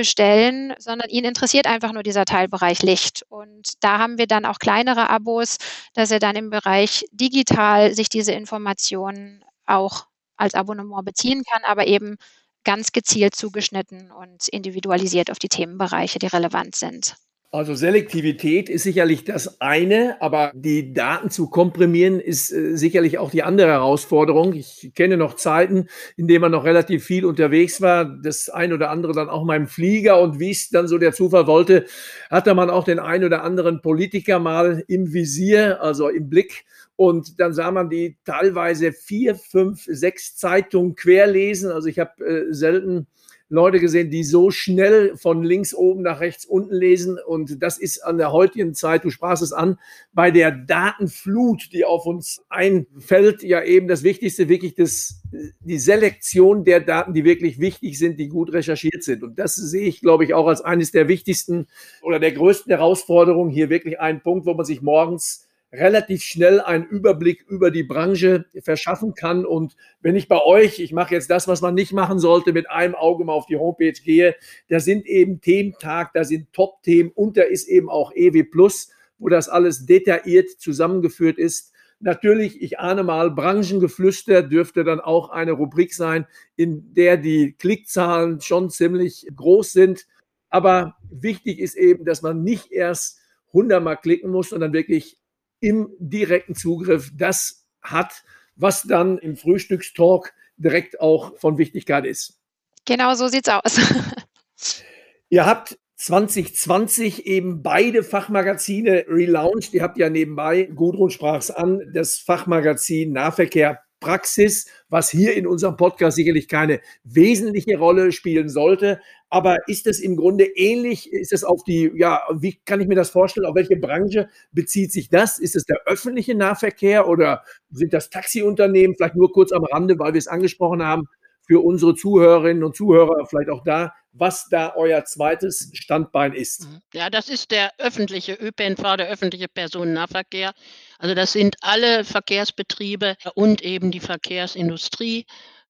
bestellen, 0.00 0.74
sondern 0.78 1.10
ihn 1.10 1.24
interessiert 1.26 1.66
einfach 1.66 1.92
nur 1.92 2.02
dieser 2.02 2.24
Teilbereich 2.24 2.82
Licht. 2.82 3.22
Und 3.28 3.74
da 3.84 3.98
haben 3.98 4.16
wir 4.18 4.26
dann 4.26 4.46
auch 4.46 4.58
kleinere 4.58 5.10
Abos, 5.10 5.58
dass 5.94 6.10
er 6.10 6.18
dann 6.20 6.36
im 6.36 6.48
Bereich 6.50 7.04
digital 7.12 7.94
sich 7.94 8.08
diese 8.08 8.32
Informationen 8.32 9.44
auch 9.66 10.06
als 10.38 10.54
Abonnement 10.54 11.04
beziehen 11.04 11.42
kann, 11.50 11.62
aber 11.64 11.86
eben 11.86 12.16
ganz 12.64 12.92
gezielt 12.92 13.34
zugeschnitten 13.36 14.10
und 14.10 14.48
individualisiert 14.48 15.30
auf 15.30 15.38
die 15.38 15.48
Themenbereiche, 15.50 16.18
die 16.18 16.26
relevant 16.28 16.76
sind. 16.76 17.16
Also 17.52 17.74
Selektivität 17.74 18.68
ist 18.68 18.84
sicherlich 18.84 19.24
das 19.24 19.60
eine, 19.60 20.22
aber 20.22 20.52
die 20.54 20.92
Daten 20.92 21.30
zu 21.30 21.50
komprimieren 21.50 22.20
ist 22.20 22.52
äh, 22.52 22.76
sicherlich 22.76 23.18
auch 23.18 23.32
die 23.32 23.42
andere 23.42 23.70
Herausforderung. 23.72 24.52
Ich 24.52 24.92
kenne 24.94 25.16
noch 25.16 25.34
Zeiten, 25.34 25.88
in 26.16 26.28
denen 26.28 26.42
man 26.42 26.52
noch 26.52 26.62
relativ 26.62 27.04
viel 27.04 27.24
unterwegs 27.24 27.80
war, 27.80 28.04
das 28.04 28.50
ein 28.50 28.72
oder 28.72 28.90
andere 28.90 29.14
dann 29.14 29.28
auch 29.28 29.44
mal 29.44 29.56
im 29.56 29.66
Flieger 29.66 30.20
und 30.20 30.38
wie 30.38 30.52
es 30.52 30.68
dann 30.68 30.86
so 30.86 30.96
der 30.96 31.12
Zufall 31.12 31.48
wollte, 31.48 31.86
hatte 32.30 32.54
man 32.54 32.70
auch 32.70 32.84
den 32.84 33.00
ein 33.00 33.24
oder 33.24 33.42
anderen 33.42 33.82
Politiker 33.82 34.38
mal 34.38 34.84
im 34.86 35.12
Visier, 35.12 35.82
also 35.82 36.08
im 36.08 36.30
Blick. 36.30 36.64
Und 36.94 37.40
dann 37.40 37.52
sah 37.52 37.72
man 37.72 37.90
die 37.90 38.16
teilweise 38.24 38.92
vier, 38.92 39.34
fünf, 39.34 39.86
sechs 39.88 40.36
Zeitungen 40.36 40.94
querlesen. 40.94 41.72
Also 41.72 41.88
ich 41.88 41.98
habe 41.98 42.24
äh, 42.24 42.54
selten 42.54 43.08
Leute 43.52 43.80
gesehen, 43.80 44.10
die 44.10 44.22
so 44.22 44.52
schnell 44.52 45.16
von 45.16 45.42
links 45.42 45.74
oben 45.74 46.02
nach 46.02 46.20
rechts 46.20 46.44
unten 46.44 46.72
lesen. 46.72 47.18
Und 47.18 47.60
das 47.60 47.78
ist 47.78 47.98
an 47.98 48.16
der 48.16 48.30
heutigen 48.30 48.74
Zeit, 48.74 49.04
du 49.04 49.10
sprachst 49.10 49.42
es 49.42 49.52
an, 49.52 49.76
bei 50.12 50.30
der 50.30 50.52
Datenflut, 50.52 51.72
die 51.72 51.84
auf 51.84 52.06
uns 52.06 52.44
einfällt, 52.48 53.42
ja 53.42 53.62
eben 53.62 53.88
das 53.88 54.04
Wichtigste, 54.04 54.48
wirklich 54.48 54.76
das, 54.76 55.20
die 55.60 55.78
Selektion 55.78 56.64
der 56.64 56.78
Daten, 56.78 57.12
die 57.12 57.24
wirklich 57.24 57.58
wichtig 57.58 57.98
sind, 57.98 58.20
die 58.20 58.28
gut 58.28 58.52
recherchiert 58.52 59.02
sind. 59.02 59.24
Und 59.24 59.36
das 59.40 59.56
sehe 59.56 59.88
ich, 59.88 60.00
glaube 60.00 60.24
ich, 60.24 60.32
auch 60.32 60.46
als 60.46 60.60
eines 60.60 60.92
der 60.92 61.08
wichtigsten 61.08 61.66
oder 62.02 62.20
der 62.20 62.30
größten 62.30 62.70
Herausforderungen. 62.70 63.50
Hier 63.50 63.68
wirklich 63.68 63.98
ein 63.98 64.22
Punkt, 64.22 64.46
wo 64.46 64.54
man 64.54 64.64
sich 64.64 64.80
morgens 64.80 65.49
relativ 65.72 66.22
schnell 66.22 66.60
einen 66.60 66.84
Überblick 66.84 67.44
über 67.48 67.70
die 67.70 67.84
Branche 67.84 68.46
verschaffen 68.62 69.14
kann. 69.14 69.44
Und 69.46 69.76
wenn 70.00 70.16
ich 70.16 70.28
bei 70.28 70.42
euch, 70.42 70.80
ich 70.80 70.92
mache 70.92 71.14
jetzt 71.14 71.30
das, 71.30 71.46
was 71.46 71.60
man 71.60 71.74
nicht 71.74 71.92
machen 71.92 72.18
sollte, 72.18 72.52
mit 72.52 72.68
einem 72.70 72.94
Auge 72.94 73.24
mal 73.24 73.32
auf 73.32 73.46
die 73.46 73.56
Homepage 73.56 73.92
gehe, 73.92 74.34
da 74.68 74.80
sind 74.80 75.06
eben 75.06 75.40
Thementag, 75.40 76.12
da 76.12 76.24
sind 76.24 76.52
Top-Themen 76.52 77.10
und 77.14 77.36
da 77.36 77.42
ist 77.42 77.68
eben 77.68 77.88
auch 77.88 78.12
EW 78.14 78.42
Plus, 78.44 78.90
wo 79.18 79.28
das 79.28 79.48
alles 79.48 79.86
detailliert 79.86 80.48
zusammengeführt 80.50 81.38
ist. 81.38 81.72
Natürlich, 82.00 82.62
ich 82.62 82.78
ahne 82.78 83.02
mal, 83.02 83.30
Branchengeflüster 83.30 84.42
dürfte 84.42 84.84
dann 84.84 85.00
auch 85.00 85.28
eine 85.28 85.52
Rubrik 85.52 85.92
sein, 85.92 86.26
in 86.56 86.94
der 86.94 87.18
die 87.18 87.52
Klickzahlen 87.52 88.40
schon 88.40 88.70
ziemlich 88.70 89.26
groß 89.36 89.72
sind. 89.74 90.06
Aber 90.48 90.96
wichtig 91.10 91.58
ist 91.58 91.76
eben, 91.76 92.06
dass 92.06 92.22
man 92.22 92.42
nicht 92.42 92.72
erst 92.72 93.18
100 93.48 93.82
Mal 93.82 93.96
klicken 93.96 94.30
muss, 94.30 94.48
sondern 94.48 94.72
wirklich 94.72 95.18
im 95.60 95.90
direkten 95.98 96.54
Zugriff 96.54 97.10
das 97.14 97.66
hat, 97.82 98.24
was 98.56 98.82
dann 98.82 99.18
im 99.18 99.36
Frühstückstalk 99.36 100.32
direkt 100.56 101.00
auch 101.00 101.38
von 101.38 101.58
Wichtigkeit 101.58 102.06
ist. 102.06 102.38
Genau 102.84 103.14
so 103.14 103.28
sieht's 103.28 103.48
aus. 103.48 103.80
Ihr 105.28 105.46
habt 105.46 105.78
2020 105.96 107.26
eben 107.26 107.62
beide 107.62 108.02
Fachmagazine 108.02 109.04
relaunched. 109.08 109.74
Ihr 109.74 109.82
habt 109.82 109.98
ja 109.98 110.08
nebenbei, 110.08 110.64
Gudrun 110.64 111.10
sprach 111.10 111.38
es 111.38 111.50
an, 111.50 111.80
das 111.92 112.18
Fachmagazin 112.18 113.12
Nahverkehr 113.12 113.80
Praxis, 114.00 114.66
was 114.88 115.10
hier 115.10 115.34
in 115.34 115.46
unserem 115.46 115.76
Podcast 115.76 116.16
sicherlich 116.16 116.48
keine 116.48 116.80
wesentliche 117.04 117.78
Rolle 117.78 118.12
spielen 118.12 118.48
sollte. 118.48 119.00
Aber 119.28 119.58
ist 119.68 119.86
es 119.86 120.00
im 120.00 120.16
Grunde 120.16 120.44
ähnlich? 120.44 121.12
Ist 121.12 121.32
es 121.32 121.44
auf 121.44 121.62
die, 121.62 121.92
ja, 121.94 122.22
wie 122.32 122.58
kann 122.64 122.80
ich 122.80 122.88
mir 122.88 122.96
das 122.96 123.10
vorstellen? 123.10 123.46
Auf 123.46 123.54
welche 123.54 123.76
Branche 123.76 124.28
bezieht 124.50 124.90
sich 124.90 125.08
das? 125.08 125.38
Ist 125.38 125.54
es 125.54 125.64
der 125.66 125.82
öffentliche 125.86 126.34
Nahverkehr 126.34 127.06
oder 127.06 127.44
sind 127.70 127.92
das 127.92 128.10
Taxiunternehmen? 128.10 128.96
Vielleicht 128.96 129.14
nur 129.14 129.30
kurz 129.30 129.52
am 129.52 129.64
Rande, 129.64 129.98
weil 129.98 130.14
wir 130.14 130.18
es 130.18 130.26
angesprochen 130.26 130.82
haben, 130.82 131.06
für 131.50 131.60
unsere 131.64 131.96
Zuhörerinnen 131.96 132.62
und 132.62 132.76
Zuhörer 132.76 133.26
vielleicht 133.26 133.50
auch 133.50 133.64
da, 133.64 133.92
was 134.12 134.48
da 134.50 134.72
euer 134.76 135.04
zweites 135.04 135.70
Standbein 135.74 136.32
ist. 136.32 136.68
Mhm. 136.68 136.80
Ja, 136.94 137.10
das 137.10 137.28
ist 137.28 137.50
der 137.50 137.72
öffentliche 137.78 138.34
ÖPNV, 138.34 138.96
der 138.96 139.08
öffentliche 139.08 139.48
Personennahverkehr. 139.48 140.52
Also 141.00 141.14
das 141.14 141.32
sind 141.32 141.56
alle 141.62 142.04
Verkehrsbetriebe 142.04 143.16
und 143.34 143.62
eben 143.62 143.90
die 143.90 144.00
Verkehrsindustrie. 144.00 145.24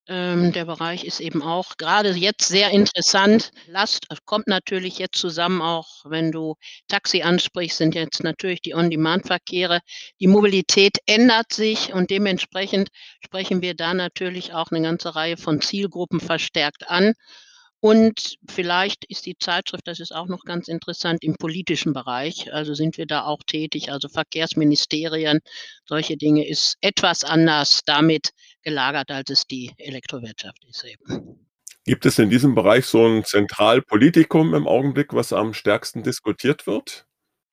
Ähm, 0.08 0.52
der 0.52 0.64
Bereich 0.64 1.04
ist 1.04 1.20
eben 1.20 1.40
auch 1.40 1.76
gerade 1.76 2.10
jetzt 2.10 2.48
sehr 2.48 2.70
interessant. 2.70 3.52
Last 3.68 4.08
kommt 4.24 4.48
natürlich 4.48 4.98
jetzt 4.98 5.18
zusammen, 5.18 5.62
auch 5.62 6.04
wenn 6.04 6.32
du 6.32 6.56
Taxi 6.88 7.22
ansprichst, 7.22 7.78
sind 7.78 7.94
jetzt 7.94 8.24
natürlich 8.24 8.60
die 8.60 8.74
On-Demand-Verkehre. 8.74 9.78
Die 10.18 10.26
Mobilität 10.26 10.98
ändert 11.06 11.52
sich 11.52 11.92
und 11.92 12.10
dementsprechend 12.10 12.88
sprechen 13.24 13.62
wir 13.62 13.74
da 13.74 13.94
natürlich 13.94 14.52
auch 14.52 14.72
eine 14.72 14.82
ganze 14.82 15.14
Reihe 15.14 15.36
von 15.36 15.60
Zielgruppen 15.60 16.18
verstärkt 16.18 16.90
an. 16.90 17.14
Und 17.80 18.36
vielleicht 18.46 19.06
ist 19.06 19.24
die 19.24 19.38
Zeitschrift, 19.38 19.88
das 19.88 20.00
ist 20.00 20.14
auch 20.14 20.26
noch 20.26 20.44
ganz 20.44 20.68
interessant, 20.68 21.24
im 21.24 21.36
politischen 21.36 21.94
Bereich. 21.94 22.52
Also 22.52 22.74
sind 22.74 22.98
wir 22.98 23.06
da 23.06 23.24
auch 23.24 23.42
tätig. 23.46 23.90
Also 23.90 24.08
Verkehrsministerien, 24.08 25.40
solche 25.86 26.18
Dinge 26.18 26.46
ist 26.46 26.76
etwas 26.82 27.24
anders 27.24 27.80
damit 27.86 28.30
gelagert, 28.62 29.10
als 29.10 29.30
es 29.30 29.46
die 29.46 29.72
Elektrowirtschaft 29.78 30.62
ist 30.68 30.84
eben. 30.84 31.46
Gibt 31.84 32.04
es 32.04 32.18
in 32.18 32.28
diesem 32.28 32.54
Bereich 32.54 32.84
so 32.84 33.06
ein 33.06 33.24
Zentralpolitikum 33.24 34.54
im 34.54 34.68
Augenblick, 34.68 35.14
was 35.14 35.32
am 35.32 35.54
stärksten 35.54 36.02
diskutiert 36.02 36.66
wird? 36.66 37.06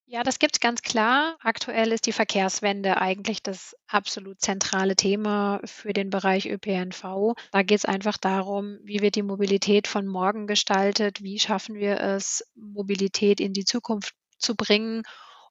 Ja, 0.10 0.24
das 0.24 0.39
gibt 0.39 0.56
es 0.56 0.60
ganz 0.62 0.82
klar. 0.84 1.36
Aktuell 1.41 1.91
ist 1.91 2.06
die 2.06 2.13
Verkehrswende 2.13 3.02
eigentlich 3.02 3.43
das 3.43 3.76
absolut 3.88 4.39
zentrale 4.39 4.96
Thema 4.96 5.60
für 5.65 5.91
den 5.91 6.10
Bereich 6.10 6.46
ÖPNV. 6.46 7.34
Da 7.52 7.62
geht 7.63 7.80
es 7.80 7.86
einfach 7.86 8.17
darum, 8.17 8.80
wie 8.84 9.02
wird 9.02 9.15
die 9.15 9.22
Mobilität 9.22 9.86
von 9.86 10.08
morgen 10.08 10.48
gestaltet, 10.48 11.22
wie 11.22 11.39
schaffen 11.39 11.76
wir 11.76 12.00
es, 12.00 12.50
Mobilität 12.56 13.41
in 13.41 13.52
die 13.52 13.65
Zukunft 13.65 14.13
zu 14.38 14.56
bringen. 14.56 15.04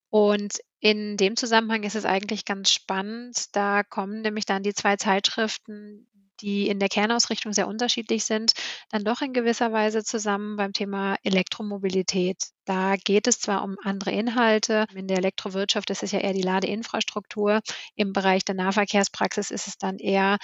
Und 0.09 0.59
in 0.81 1.19
dem 1.19 1.37
Zusammenhang 1.37 1.83
ist 1.83 1.97
es 1.97 2.07
eigentlich 2.07 2.47
ganz 2.47 2.71
spannend. 2.71 3.55
Da 3.55 3.83
kommen 3.83 4.23
nämlich 4.23 4.47
dann 4.47 4.63
die 4.63 4.73
zwei 4.73 4.97
Zeitschriften, 4.97 6.09
die 6.41 6.69
in 6.69 6.79
der 6.79 6.89
Kernausrichtung 6.89 7.53
sehr 7.53 7.69
unterschiedlich 7.69 8.25
sind, 8.25 8.53
dann 8.91 9.05
doch 9.05 9.23
in 9.23 9.33
gewisser 9.33 9.73
Weise 9.73 10.05
zusammen 10.05 10.57
beim 10.57 10.73
Thema 10.73 11.17
Elektromobilität. 11.23 12.37
Da 12.65 12.97
geht 12.97 13.27
es 13.27 13.39
zwar 13.39 13.63
um 13.65 13.77
andere 13.83 14.11
Inhalte. 14.11 14.87
In 14.95 15.09
der 15.09 15.19
Elektrowirtschaft 15.19 15.91
ist 15.91 16.03
es 16.03 16.13
ja 16.13 16.21
eher 16.21 16.33
die 16.33 16.43
Ladeinfrastruktur. 16.43 17.61
Im 17.95 18.13
Bereich 18.13 18.45
der 18.45 18.55
Nahverkehrspraxis 18.55 19.51
ist 19.51 19.69
es 19.69 19.79
dann 19.79 19.99
eher 19.99 20.39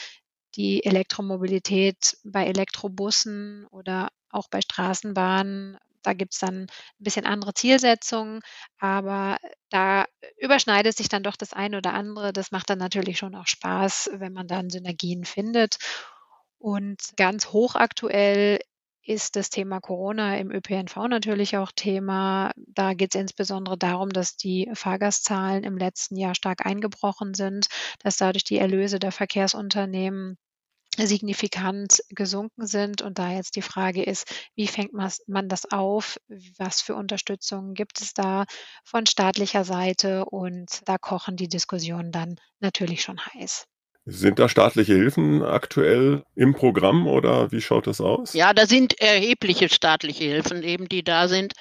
die 0.55 0.85
Elektromobilität 0.85 2.17
bei 2.25 2.47
Elektrobussen 2.47 3.67
oder 3.71 4.09
auch 4.31 4.49
bei 4.51 4.61
Straßenbahnen, 4.61 5.79
da 6.03 6.13
gibt 6.13 6.35
es 6.35 6.41
dann 6.41 6.63
ein 6.65 6.69
bisschen 6.99 7.27
andere 7.27 7.55
Zielsetzungen, 7.55 8.41
aber 8.79 9.39
da 9.71 10.07
überschneidet 10.39 10.97
sich 10.97 11.09
dann 11.09 11.23
doch 11.23 11.37
das 11.37 11.53
eine 11.53 11.79
oder 11.79 11.95
andere. 11.95 12.33
Das 12.33 12.51
macht 12.53 12.71
dann 12.71 12.79
natürlich 12.79 13.19
schon 13.19 13.35
auch 13.35 13.47
Spaß, 13.47 14.11
wenn 14.15 14.33
man 14.33 14.47
dann 14.49 14.71
Synergien 14.71 15.25
findet. 15.25 15.79
Und 16.59 17.01
ganz 17.17 17.49
hochaktuell 17.49 18.61
ist 19.05 19.35
das 19.37 19.51
Thema 19.51 19.81
Corona 19.81 20.37
im 20.39 20.51
ÖPNV 20.53 20.97
natürlich 21.09 21.57
auch 21.57 21.73
Thema. 21.75 22.53
Da 22.57 22.95
geht 22.95 23.15
es 23.15 23.21
insbesondere 23.21 23.77
darum, 23.77 24.11
dass 24.11 24.37
die 24.37 24.71
Fahrgastzahlen 24.75 25.65
im 25.65 25.77
letzten 25.77 26.17
Jahr 26.17 26.35
stark 26.37 26.65
eingebrochen 26.65 27.35
sind, 27.35 27.67
dass 28.01 28.17
dadurch 28.17 28.45
die 28.45 28.59
Erlöse 28.59 29.01
der 29.01 29.11
Verkehrsunternehmen 29.13 30.39
signifikant 30.99 32.03
gesunken 32.11 32.67
sind. 32.67 33.03
Und 33.03 33.19
da 33.19 33.33
jetzt 33.33 33.57
die 33.57 33.63
Frage 33.63 34.03
ist, 34.03 34.27
wie 34.55 34.67
fängt 34.67 34.93
man 34.93 35.49
das 35.49 35.71
auf? 35.71 36.19
Was 36.59 36.81
für 36.81 36.95
Unterstützung 36.95 37.75
gibt 37.75 38.01
es 38.01 38.15
da 38.15 38.45
von 38.85 39.07
staatlicher 39.07 39.65
Seite? 39.65 40.25
Und 40.27 40.83
da 40.87 40.99
kochen 40.99 41.37
die 41.37 41.49
Diskussionen 41.49 42.13
dann 42.13 42.37
natürlich 42.61 43.03
schon 43.03 43.19
heiß. 43.19 43.65
Sind 44.05 44.41
da 44.41 44.49
staatliche 44.49 44.95
Hilfen 44.95 45.43
aktuell 45.43 46.25
im 46.35 46.55
Programm 46.55 47.07
oder 47.07 47.53
wie 47.53 47.61
schaut 47.61 47.87
das 47.87 48.01
aus? 48.01 48.33
Ja, 48.33 48.53
da 48.53 48.67
sind 48.67 49.01
erhebliche 49.01 49.69
staatliche 49.69 50.25
Hilfen 50.25 50.65
eben, 50.65 50.89
die 50.89 51.05
da 51.05 51.29
sind. 51.29 51.53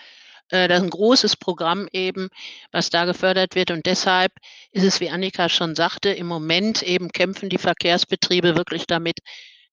Äh, 0.52 0.68
das 0.68 0.80
ist 0.80 0.84
ein 0.84 0.90
großes 0.92 1.38
Programm 1.38 1.88
eben, 1.92 2.30
was 2.72 2.90
da 2.90 3.06
gefördert 3.06 3.56
wird. 3.56 3.72
Und 3.72 3.86
deshalb 3.86 4.32
ist 4.72 4.84
es, 4.84 5.00
wie 5.00 5.10
Annika 5.10 5.50
schon 5.50 5.76
sagte, 5.76 6.10
im 6.10 6.28
Moment 6.28 6.84
eben 6.84 7.10
kämpfen 7.10 7.50
die 7.50 7.58
Verkehrsbetriebe 7.58 8.56
wirklich 8.56 8.86
damit, 8.86 9.20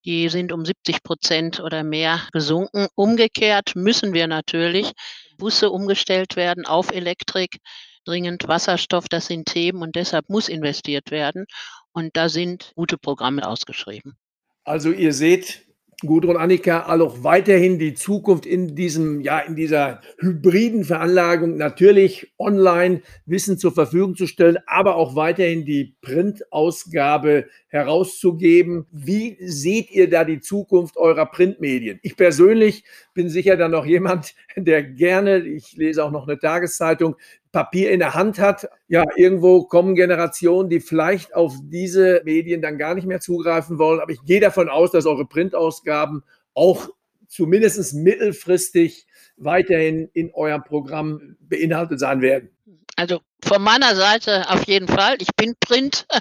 die 0.04 0.28
sind 0.28 0.52
um 0.52 0.64
70 0.64 1.02
Prozent 1.02 1.60
oder 1.60 1.84
mehr 1.84 2.22
gesunken. 2.32 2.86
Umgekehrt 2.94 3.74
müssen 3.74 4.14
wir 4.14 4.26
natürlich 4.26 4.92
Busse 5.36 5.70
umgestellt 5.70 6.36
werden 6.36 6.66
auf 6.66 6.92
Elektrik, 6.92 7.58
dringend 8.04 8.48
Wasserstoff, 8.48 9.08
das 9.08 9.26
sind 9.26 9.46
Themen 9.46 9.82
und 9.82 9.96
deshalb 9.96 10.30
muss 10.30 10.48
investiert 10.48 11.10
werden. 11.10 11.46
Und 11.92 12.16
da 12.16 12.28
sind 12.28 12.72
gute 12.74 12.96
Programme 12.96 13.46
ausgeschrieben. 13.46 14.16
Also 14.64 14.92
ihr 14.92 15.12
seht, 15.12 15.67
Gudrun 16.06 16.36
Annika, 16.36 16.86
auch 16.86 17.24
weiterhin 17.24 17.80
die 17.80 17.92
Zukunft 17.92 18.46
in 18.46 18.76
diesem, 18.76 19.20
ja, 19.20 19.40
in 19.40 19.56
dieser 19.56 20.00
hybriden 20.20 20.84
Veranlagung 20.84 21.56
natürlich 21.56 22.32
online 22.38 23.02
Wissen 23.26 23.58
zur 23.58 23.72
Verfügung 23.72 24.14
zu 24.14 24.28
stellen, 24.28 24.58
aber 24.66 24.94
auch 24.94 25.16
weiterhin 25.16 25.64
die 25.64 25.96
Printausgabe 26.00 27.46
herauszugeben. 27.66 28.86
Wie 28.92 29.38
seht 29.40 29.90
ihr 29.90 30.08
da 30.08 30.22
die 30.22 30.38
Zukunft 30.38 30.96
eurer 30.96 31.26
Printmedien? 31.26 31.98
Ich 32.02 32.16
persönlich 32.16 32.84
bin 33.12 33.28
sicher 33.28 33.56
dann 33.56 33.72
noch 33.72 33.84
jemand, 33.84 34.36
der 34.56 34.84
gerne, 34.84 35.38
ich 35.38 35.72
lese 35.76 36.04
auch 36.04 36.12
noch 36.12 36.28
eine 36.28 36.38
Tageszeitung, 36.38 37.16
Papier 37.52 37.90
in 37.90 38.00
der 38.00 38.14
Hand 38.14 38.38
hat. 38.38 38.68
Ja, 38.88 39.04
irgendwo 39.16 39.64
kommen 39.64 39.94
Generationen, 39.94 40.68
die 40.68 40.80
vielleicht 40.80 41.34
auf 41.34 41.54
diese 41.62 42.22
Medien 42.24 42.62
dann 42.62 42.78
gar 42.78 42.94
nicht 42.94 43.06
mehr 43.06 43.20
zugreifen 43.20 43.78
wollen. 43.78 44.00
Aber 44.00 44.12
ich 44.12 44.24
gehe 44.24 44.40
davon 44.40 44.68
aus, 44.68 44.90
dass 44.90 45.06
eure 45.06 45.26
Printausgaben 45.26 46.22
auch 46.54 46.88
zumindest 47.26 47.94
mittelfristig 47.94 49.06
weiterhin 49.36 50.08
in 50.12 50.32
eurem 50.34 50.64
Programm 50.64 51.36
beinhaltet 51.40 52.00
sein 52.00 52.20
werden. 52.20 52.50
Also 52.96 53.20
von 53.44 53.62
meiner 53.62 53.94
Seite 53.94 54.50
auf 54.50 54.64
jeden 54.66 54.88
Fall. 54.88 55.16
Ich 55.20 55.34
bin 55.36 55.54
Print. 55.60 56.06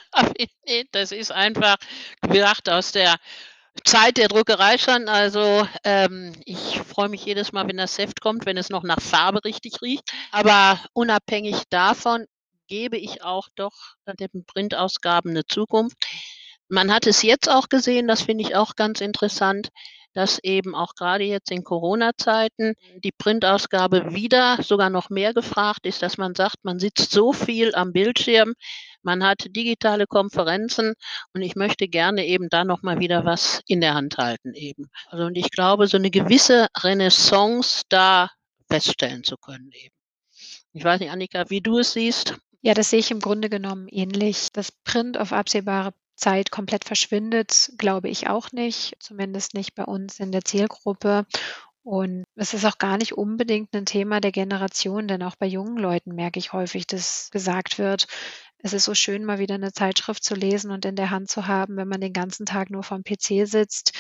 Das 0.92 1.14
ist 1.14 1.32
einfach 1.32 1.78
gedacht 2.22 2.70
aus 2.70 2.92
der 2.92 3.16
Zeit 3.84 4.18
der 4.18 4.28
Druckerei 4.28 4.78
schon. 4.78 5.08
Also 5.08 5.68
ähm, 5.84 6.34
ich 6.46 6.80
freue 6.80 7.10
mich 7.10 7.26
jedes 7.26 7.52
Mal, 7.52 7.68
wenn 7.68 7.78
das 7.78 7.98
Heft 7.98 8.22
kommt, 8.22 8.46
wenn 8.46 8.58
es 8.58 8.70
noch 8.70 8.84
nach 8.84 9.02
Farbe 9.02 9.44
richtig 9.44 9.82
riecht. 9.82 10.12
Aber 10.32 10.80
unabhängig 10.94 11.64
davon 11.70 12.26
gebe 12.68 12.98
ich 12.98 13.24
auch 13.24 13.50
doch 13.56 13.96
den 14.20 14.46
Printausgaben 14.46 15.32
eine 15.32 15.46
Zukunft. 15.46 15.98
Man 16.70 16.94
hat 16.94 17.08
es 17.08 17.22
jetzt 17.22 17.50
auch 17.50 17.70
gesehen, 17.70 18.08
das 18.08 18.24
finde 18.24 18.44
ich 18.44 18.56
auch 18.56 18.76
ganz 18.76 19.00
interessant, 19.00 19.70
dass 20.14 20.40
eben 20.40 20.76
auch 20.76 20.96
gerade 20.96 21.24
jetzt 21.24 21.52
in 21.52 21.64
Corona-Zeiten 21.64 22.74
die 23.04 23.12
Printausgabe 23.12 24.16
wieder 24.16 24.62
sogar 24.64 24.90
noch 24.90 25.10
mehr 25.10 25.34
gefragt 25.34 25.86
ist, 25.86 26.02
dass 26.02 26.18
man 26.18 26.34
sagt, 26.34 26.58
man 26.64 26.80
sitzt 26.80 27.12
so 27.12 27.34
viel 27.34 27.76
am 27.76 27.94
Bildschirm, 27.94 28.56
man 29.02 29.24
hat 29.24 29.56
digitale 29.56 30.08
Konferenzen 30.08 30.94
und 31.34 31.42
ich 31.42 31.56
möchte 31.56 31.88
gerne 31.88 32.26
eben 32.26 32.50
da 32.50 32.64
noch 32.64 32.82
mal 32.82 33.00
wieder 33.00 33.26
was 33.26 33.62
in 33.68 33.82
der 33.82 33.94
Hand 33.94 34.18
halten 34.18 34.54
eben. 34.54 34.90
Also 35.08 35.26
und 35.26 35.38
ich 35.38 35.52
glaube, 35.52 35.88
so 35.88 35.98
eine 35.98 36.12
gewisse 36.12 36.68
Renaissance 36.78 37.84
da 37.90 38.30
feststellen 38.70 39.24
zu 39.24 39.38
können 39.38 39.72
eben. 39.72 39.96
Ich 40.74 40.84
weiß 40.84 41.00
nicht, 41.00 41.12
Annika, 41.12 41.50
wie 41.50 41.62
du 41.62 41.80
es 41.80 41.94
siehst. 41.94 42.36
Ja, 42.62 42.74
das 42.74 42.90
sehe 42.90 43.00
ich 43.00 43.12
im 43.12 43.20
Grunde 43.20 43.50
genommen 43.50 43.88
ähnlich. 43.88 44.50
Das 44.52 44.72
Print 44.72 45.18
auf 45.18 45.32
absehbare 45.32 45.94
Zeit 46.16 46.52
komplett 46.52 46.84
verschwindet, 46.84 47.72
glaube 47.78 48.10
ich 48.10 48.28
auch 48.28 48.52
nicht, 48.52 48.96
zumindest 49.00 49.54
nicht 49.54 49.76
bei 49.76 49.86
uns 49.86 50.20
in 50.20 50.32
der 50.32 50.44
Zielgruppe. 50.44 51.26
Und 51.84 52.26
es 52.36 52.54
ist 52.54 52.66
auch 52.66 52.80
gar 52.80 52.98
nicht 52.98 53.14
unbedingt 53.14 53.74
ein 53.74 53.86
Thema 53.86 54.20
der 54.20 54.34
Generation, 54.34 55.08
denn 55.08 55.24
auch 55.24 55.38
bei 55.38 55.46
jungen 55.46 55.78
Leuten 55.78 56.16
merke 56.16 56.38
ich 56.38 56.52
häufig, 56.52 56.86
dass 56.86 57.30
gesagt 57.32 57.80
wird, 57.80 58.08
es 58.60 58.74
ist 58.74 58.86
so 58.86 58.96
schön, 58.96 59.24
mal 59.24 59.40
wieder 59.40 59.56
eine 59.56 59.72
Zeitschrift 59.72 60.24
zu 60.24 60.34
lesen 60.34 60.72
und 60.72 60.86
in 60.86 60.96
der 60.96 61.12
Hand 61.12 61.30
zu 61.30 61.48
haben, 61.48 61.78
wenn 61.78 61.88
man 61.88 62.02
den 62.02 62.14
ganzen 62.14 62.46
Tag 62.46 62.70
nur 62.70 62.84
vom 62.84 63.04
PC 63.04 63.48
sitzt. 63.48 63.94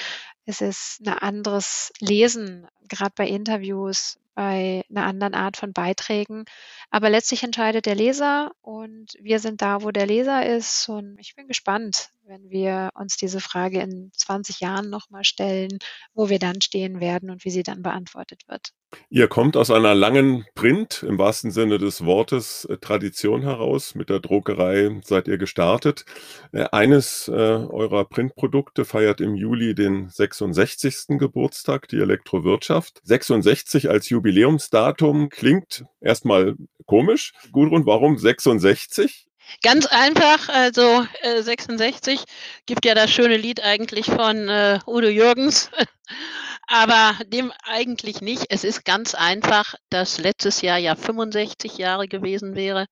Es 0.46 0.62
ist 0.62 1.02
ein 1.06 1.13
anderes 1.13 1.91
Lesen, 2.00 2.67
gerade 2.88 3.13
bei 3.15 3.28
Interviews, 3.28 4.20
bei 4.34 4.84
einer 4.89 5.06
anderen 5.06 5.36
Art 5.36 5.58
von 5.58 5.74
Beiträgen. 5.74 6.46
Aber 6.89 7.10
letztlich 7.10 7.43
entscheidet 7.43 7.86
der 7.86 7.96
Leser 7.96 8.52
und 8.62 9.13
wir 9.20 9.39
sind 9.39 9.62
da, 9.62 9.84
wo 9.84 9.91
der 9.91 10.06
Leser 10.06 10.46
ist. 10.46 10.89
Und 10.89 11.17
ich 11.20 11.36
bin 11.36 11.48
gespannt, 11.48 12.10
wenn 12.28 12.50
wir 12.50 12.90
uns 12.96 13.16
diese 13.16 13.40
Frage 13.40 13.80
in 13.82 14.12
20 14.16 14.60
Jahren 14.60 14.90
nochmal 14.90 15.24
stellen, 15.24 15.80
wo 16.13 16.30
wir 16.30 16.40
dann 16.40 16.62
stehen 16.62 17.00
werden 17.00 17.30
und 17.30 17.46
wie 17.46 17.50
sie 17.50 17.63
dann 17.63 17.82
beantwortet 17.82 18.44
wird. 18.48 18.74
Ihr 19.10 19.28
kommt 19.28 19.58
aus 19.58 19.70
einer 19.70 19.96
langen 19.96 20.46
Print, 20.56 21.04
im 21.04 21.18
wahrsten 21.18 21.52
Sinne 21.52 21.78
des 21.78 22.06
Wortes, 22.06 22.66
äh, 22.66 22.78
Tradition 22.78 23.42
heraus. 23.42 23.96
Mit 23.96 24.10
der 24.10 24.22
Druckerei 24.22 25.02
seid 25.04 25.28
ihr 25.28 25.38
gestartet. 25.38 26.06
Äh, 26.54 26.66
eines 26.72 27.28
äh, 27.28 27.32
eurer 27.32 28.06
Printprodukte 28.06 28.86
feiert 28.86 29.20
im 29.20 29.36
Juli 29.36 29.76
den 29.76 30.10
66. 30.10 31.18
Geburtstag, 31.20 31.90
die 31.90 31.98
Elektrowirtschaft. 31.98 33.02
66 33.04 33.90
als 33.90 34.10
Jubiläumsdatum 34.10 35.30
klingt 35.30 35.84
erstmal 36.00 36.56
komisch. 36.86 37.34
Gudrun, 37.52 37.86
warum 37.86 38.18
66? 38.18 39.27
Ganz 39.64 39.86
einfach, 39.86 40.50
also 40.50 41.06
äh, 41.22 41.42
66 41.42 42.24
gibt 42.66 42.86
ja 42.86 42.96
das 42.96 43.12
schöne 43.12 43.38
Lied 43.38 43.64
eigentlich 43.64 44.06
von 44.06 44.50
äh, 44.50 44.80
Udo 44.86 45.08
Jürgens, 45.08 45.72
aber 46.68 47.18
dem 47.26 47.52
eigentlich 47.64 48.22
nicht. 48.22 48.46
Es 48.50 48.64
ist 48.64 48.86
ganz 48.86 49.16
einfach, 49.16 49.76
dass 49.90 50.18
letztes 50.20 50.62
Jahr 50.62 50.78
ja 50.78 50.96
65 50.96 51.78
Jahre 51.78 52.08
gewesen 52.08 52.56
wäre. 52.56 52.86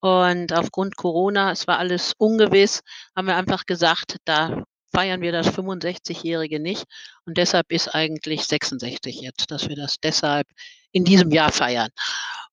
Und 0.00 0.52
aufgrund 0.52 0.96
Corona, 0.96 1.52
es 1.52 1.66
war 1.66 1.78
alles 1.78 2.12
ungewiss, 2.18 2.82
haben 3.16 3.26
wir 3.26 3.36
einfach 3.36 3.64
gesagt, 3.64 4.18
da 4.26 4.64
feiern 4.94 5.22
wir 5.22 5.32
das 5.32 5.48
65-Jährige 5.48 6.60
nicht. 6.60 6.84
Und 7.24 7.38
deshalb 7.38 7.72
ist 7.72 7.94
eigentlich 7.94 8.44
66 8.44 9.20
jetzt, 9.20 9.50
dass 9.50 9.68
wir 9.68 9.76
das 9.76 9.96
deshalb 10.02 10.46
in 10.92 11.04
diesem 11.04 11.30
Jahr 11.30 11.50
feiern. 11.50 11.90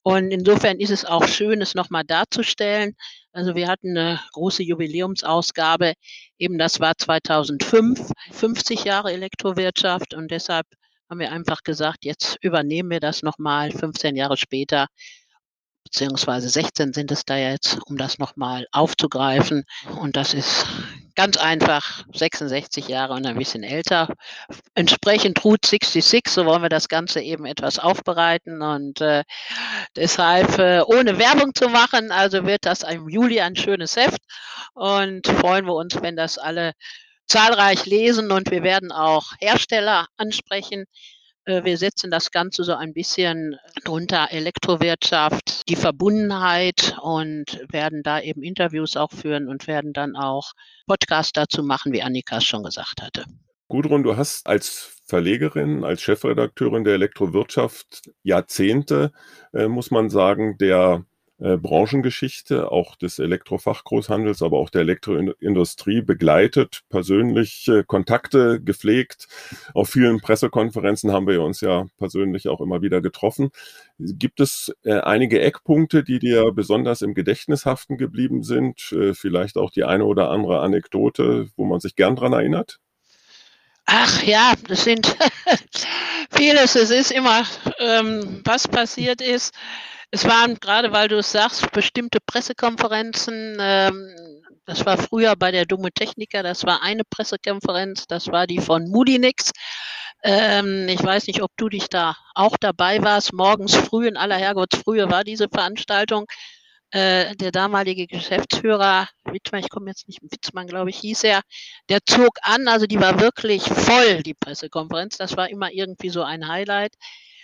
Und 0.03 0.31
insofern 0.31 0.79
ist 0.79 0.89
es 0.89 1.05
auch 1.05 1.27
schön, 1.27 1.61
es 1.61 1.75
nochmal 1.75 2.03
darzustellen. 2.03 2.95
Also 3.33 3.55
wir 3.55 3.67
hatten 3.67 3.97
eine 3.97 4.19
große 4.33 4.63
Jubiläumsausgabe, 4.63 5.93
eben 6.39 6.57
das 6.57 6.79
war 6.79 6.97
2005, 6.97 8.11
50 8.31 8.83
Jahre 8.83 9.13
Elektrowirtschaft 9.13 10.13
und 10.13 10.31
deshalb 10.31 10.65
haben 11.09 11.19
wir 11.19 11.31
einfach 11.31 11.63
gesagt, 11.63 12.05
jetzt 12.05 12.37
übernehmen 12.41 12.89
wir 12.89 12.99
das 12.99 13.21
nochmal 13.21 13.71
15 13.71 14.15
Jahre 14.15 14.37
später 14.37 14.87
beziehungsweise 15.83 16.49
16 16.49 16.93
sind 16.93 17.11
es 17.11 17.25
da 17.25 17.37
jetzt, 17.37 17.79
um 17.85 17.97
das 17.97 18.17
nochmal 18.17 18.65
aufzugreifen. 18.71 19.65
Und 19.99 20.15
das 20.15 20.33
ist 20.33 20.65
ganz 21.15 21.37
einfach 21.37 22.03
66 22.13 22.87
Jahre 22.87 23.13
und 23.13 23.25
ein 23.25 23.37
bisschen 23.37 23.63
älter. 23.63 24.07
Entsprechend 24.75 25.43
Route 25.43 25.67
66, 25.67 26.27
so 26.27 26.45
wollen 26.45 26.61
wir 26.61 26.69
das 26.69 26.87
Ganze 26.87 27.21
eben 27.21 27.45
etwas 27.45 27.79
aufbereiten 27.79 28.61
und 28.61 29.01
äh, 29.01 29.23
deshalb, 29.95 30.57
äh, 30.59 30.81
ohne 30.81 31.17
Werbung 31.17 31.53
zu 31.53 31.69
machen, 31.69 32.11
also 32.11 32.45
wird 32.45 32.65
das 32.65 32.83
im 32.83 33.09
Juli 33.09 33.41
ein 33.41 33.55
schönes 33.55 33.95
Heft 33.95 34.21
und 34.73 35.27
freuen 35.27 35.65
wir 35.65 35.75
uns, 35.75 36.01
wenn 36.01 36.15
das 36.15 36.37
alle 36.37 36.73
zahlreich 37.27 37.85
lesen 37.85 38.31
und 38.31 38.51
wir 38.51 38.63
werden 38.63 38.91
auch 38.91 39.31
Hersteller 39.39 40.07
ansprechen, 40.17 40.85
wir 41.45 41.77
setzen 41.77 42.11
das 42.11 42.31
Ganze 42.31 42.63
so 42.63 42.73
ein 42.73 42.93
bisschen 42.93 43.57
drunter 43.83 44.27
Elektrowirtschaft, 44.31 45.67
die 45.69 45.75
Verbundenheit 45.75 46.95
und 47.01 47.65
werden 47.71 48.03
da 48.03 48.19
eben 48.19 48.43
Interviews 48.43 48.95
auch 48.95 49.11
führen 49.11 49.47
und 49.47 49.67
werden 49.67 49.93
dann 49.93 50.15
auch 50.15 50.51
Podcasts 50.87 51.33
dazu 51.33 51.63
machen, 51.63 51.93
wie 51.93 52.03
Annika 52.03 52.37
es 52.37 52.45
schon 52.45 52.63
gesagt 52.63 53.01
hatte. 53.01 53.25
Gudrun, 53.67 54.03
du 54.03 54.17
hast 54.17 54.47
als 54.47 54.97
Verlegerin, 55.05 55.83
als 55.83 56.01
Chefredakteurin 56.01 56.83
der 56.83 56.93
Elektrowirtschaft 56.93 58.01
Jahrzehnte, 58.23 59.11
äh, 59.53 59.67
muss 59.67 59.91
man 59.91 60.09
sagen, 60.09 60.57
der 60.57 61.05
äh, 61.41 61.57
Branchengeschichte, 61.57 62.71
auch 62.71 62.95
des 62.95 63.19
Elektrofachgroßhandels, 63.19 64.41
aber 64.41 64.57
auch 64.59 64.69
der 64.69 64.81
Elektroindustrie 64.81 66.01
begleitet, 66.01 66.81
persönlich 66.89 67.69
Kontakte 67.87 68.61
gepflegt. 68.61 69.27
Auf 69.73 69.89
vielen 69.89 70.21
Pressekonferenzen 70.21 71.11
haben 71.11 71.27
wir 71.27 71.41
uns 71.41 71.61
ja 71.61 71.85
persönlich 71.97 72.47
auch 72.47 72.61
immer 72.61 72.81
wieder 72.81 73.01
getroffen. 73.01 73.49
Gibt 73.99 74.39
es 74.39 74.73
äh, 74.83 74.99
einige 74.99 75.41
Eckpunkte, 75.41 76.03
die 76.03 76.19
dir 76.19 76.51
besonders 76.51 77.01
im 77.01 77.13
Gedächtnis 77.13 77.65
haften 77.65 77.97
geblieben 77.97 78.43
sind? 78.43 78.91
Äh, 78.91 79.13
vielleicht 79.13 79.57
auch 79.57 79.71
die 79.71 79.83
eine 79.83 80.05
oder 80.05 80.29
andere 80.29 80.59
Anekdote, 80.59 81.47
wo 81.55 81.65
man 81.65 81.79
sich 81.79 81.95
gern 81.95 82.15
dran 82.15 82.33
erinnert? 82.33 82.79
Ach 83.85 84.23
ja, 84.23 84.53
das 84.67 84.83
sind 84.83 85.15
vieles. 86.31 86.75
Es 86.75 86.91
ist 86.91 87.11
immer, 87.11 87.43
ähm, 87.79 88.41
was 88.45 88.67
passiert 88.67 89.21
ist. 89.21 89.53
Es 90.13 90.25
waren 90.25 90.55
gerade, 90.55 90.91
weil 90.91 91.07
du 91.07 91.17
es 91.17 91.31
sagst, 91.31 91.71
bestimmte 91.71 92.19
Pressekonferenzen. 92.25 93.57
Ähm, 93.59 94.13
das 94.65 94.85
war 94.85 94.97
früher 94.97 95.35
bei 95.37 95.51
der 95.51 95.65
Dumme 95.65 95.91
Techniker, 95.91 96.43
das 96.43 96.65
war 96.65 96.83
eine 96.83 97.03
Pressekonferenz, 97.03 98.07
das 98.07 98.27
war 98.27 98.45
die 98.45 98.59
von 98.59 98.89
Moodynix. 98.89 99.51
Ähm, 100.23 100.87
ich 100.89 101.01
weiß 101.01 101.27
nicht, 101.27 101.41
ob 101.41 101.51
du 101.57 101.69
dich 101.69 101.87
da 101.87 102.15
auch 102.35 102.57
dabei 102.59 103.01
warst. 103.01 103.33
Morgens 103.33 103.73
früh, 103.75 104.07
in 104.07 104.17
aller 104.17 104.35
Herrgottsfrühe 104.35 105.09
war 105.09 105.23
diese 105.23 105.47
Veranstaltung. 105.49 106.25
Äh, 106.91 107.35
der 107.37 107.51
damalige 107.51 108.05
Geschäftsführer, 108.05 109.07
Wittmann, 109.23 109.61
ich 109.61 109.69
komme 109.69 109.87
jetzt 109.89 110.09
nicht, 110.09 110.21
Witzmann, 110.23 110.67
glaube 110.67 110.89
ich, 110.89 110.97
hieß 110.97 111.23
er, 111.23 111.41
der 111.87 111.99
zog 112.05 112.31
an, 112.41 112.67
also 112.67 112.85
die 112.85 112.99
war 112.99 113.21
wirklich 113.21 113.63
voll, 113.63 114.23
die 114.23 114.33
Pressekonferenz. 114.33 115.17
Das 115.17 115.37
war 115.37 115.49
immer 115.49 115.71
irgendwie 115.71 116.09
so 116.09 116.21
ein 116.23 116.49
Highlight. 116.49 116.95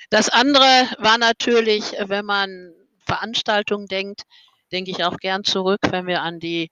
Das 0.10 0.30
andere 0.30 0.90
war 1.00 1.18
natürlich, 1.18 1.94
wenn 2.00 2.26
man 2.26 2.74
Veranstaltungen 3.06 3.88
denkt, 3.88 4.24
denke 4.72 4.92
ich 4.92 5.04
auch 5.04 5.18
gern 5.18 5.44
zurück, 5.44 5.80
wenn 5.90 6.08
wir 6.08 6.22
an 6.22 6.40
die 6.40 6.70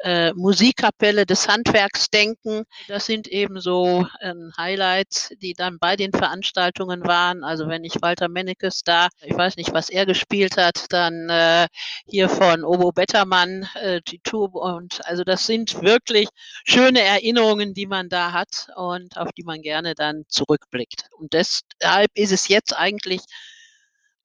äh, 0.00 0.32
Musikkapelle 0.34 1.26
des 1.26 1.48
Handwerks 1.48 2.08
denken. 2.10 2.64
Das 2.88 3.06
sind 3.06 3.28
eben 3.28 3.60
so 3.60 4.06
äh, 4.20 4.34
Highlights, 4.56 5.30
die 5.40 5.54
dann 5.54 5.78
bei 5.78 5.96
den 5.96 6.12
Veranstaltungen 6.12 7.04
waren. 7.04 7.44
Also 7.44 7.68
wenn 7.68 7.84
ich 7.84 7.94
Walter 8.00 8.28
Mennekes 8.28 8.82
da, 8.84 9.08
ich 9.22 9.36
weiß 9.36 9.56
nicht, 9.56 9.72
was 9.72 9.88
er 9.88 10.06
gespielt 10.06 10.56
hat, 10.56 10.86
dann 10.90 11.28
äh, 11.28 11.66
hier 12.06 12.28
von 12.28 12.64
Obo 12.64 12.92
Bettermann, 12.92 13.68
äh, 13.74 14.00
die 14.06 14.20
Tube 14.20 14.54
und 14.54 15.04
also 15.06 15.24
das 15.24 15.46
sind 15.46 15.82
wirklich 15.82 16.28
schöne 16.64 17.00
Erinnerungen, 17.00 17.74
die 17.74 17.86
man 17.86 18.08
da 18.08 18.32
hat 18.32 18.68
und 18.76 19.16
auf 19.16 19.30
die 19.32 19.44
man 19.44 19.62
gerne 19.62 19.94
dann 19.94 20.24
zurückblickt. 20.28 21.08
Und 21.18 21.32
deshalb 21.32 22.10
ist 22.14 22.32
es 22.32 22.48
jetzt 22.48 22.76
eigentlich 22.76 23.22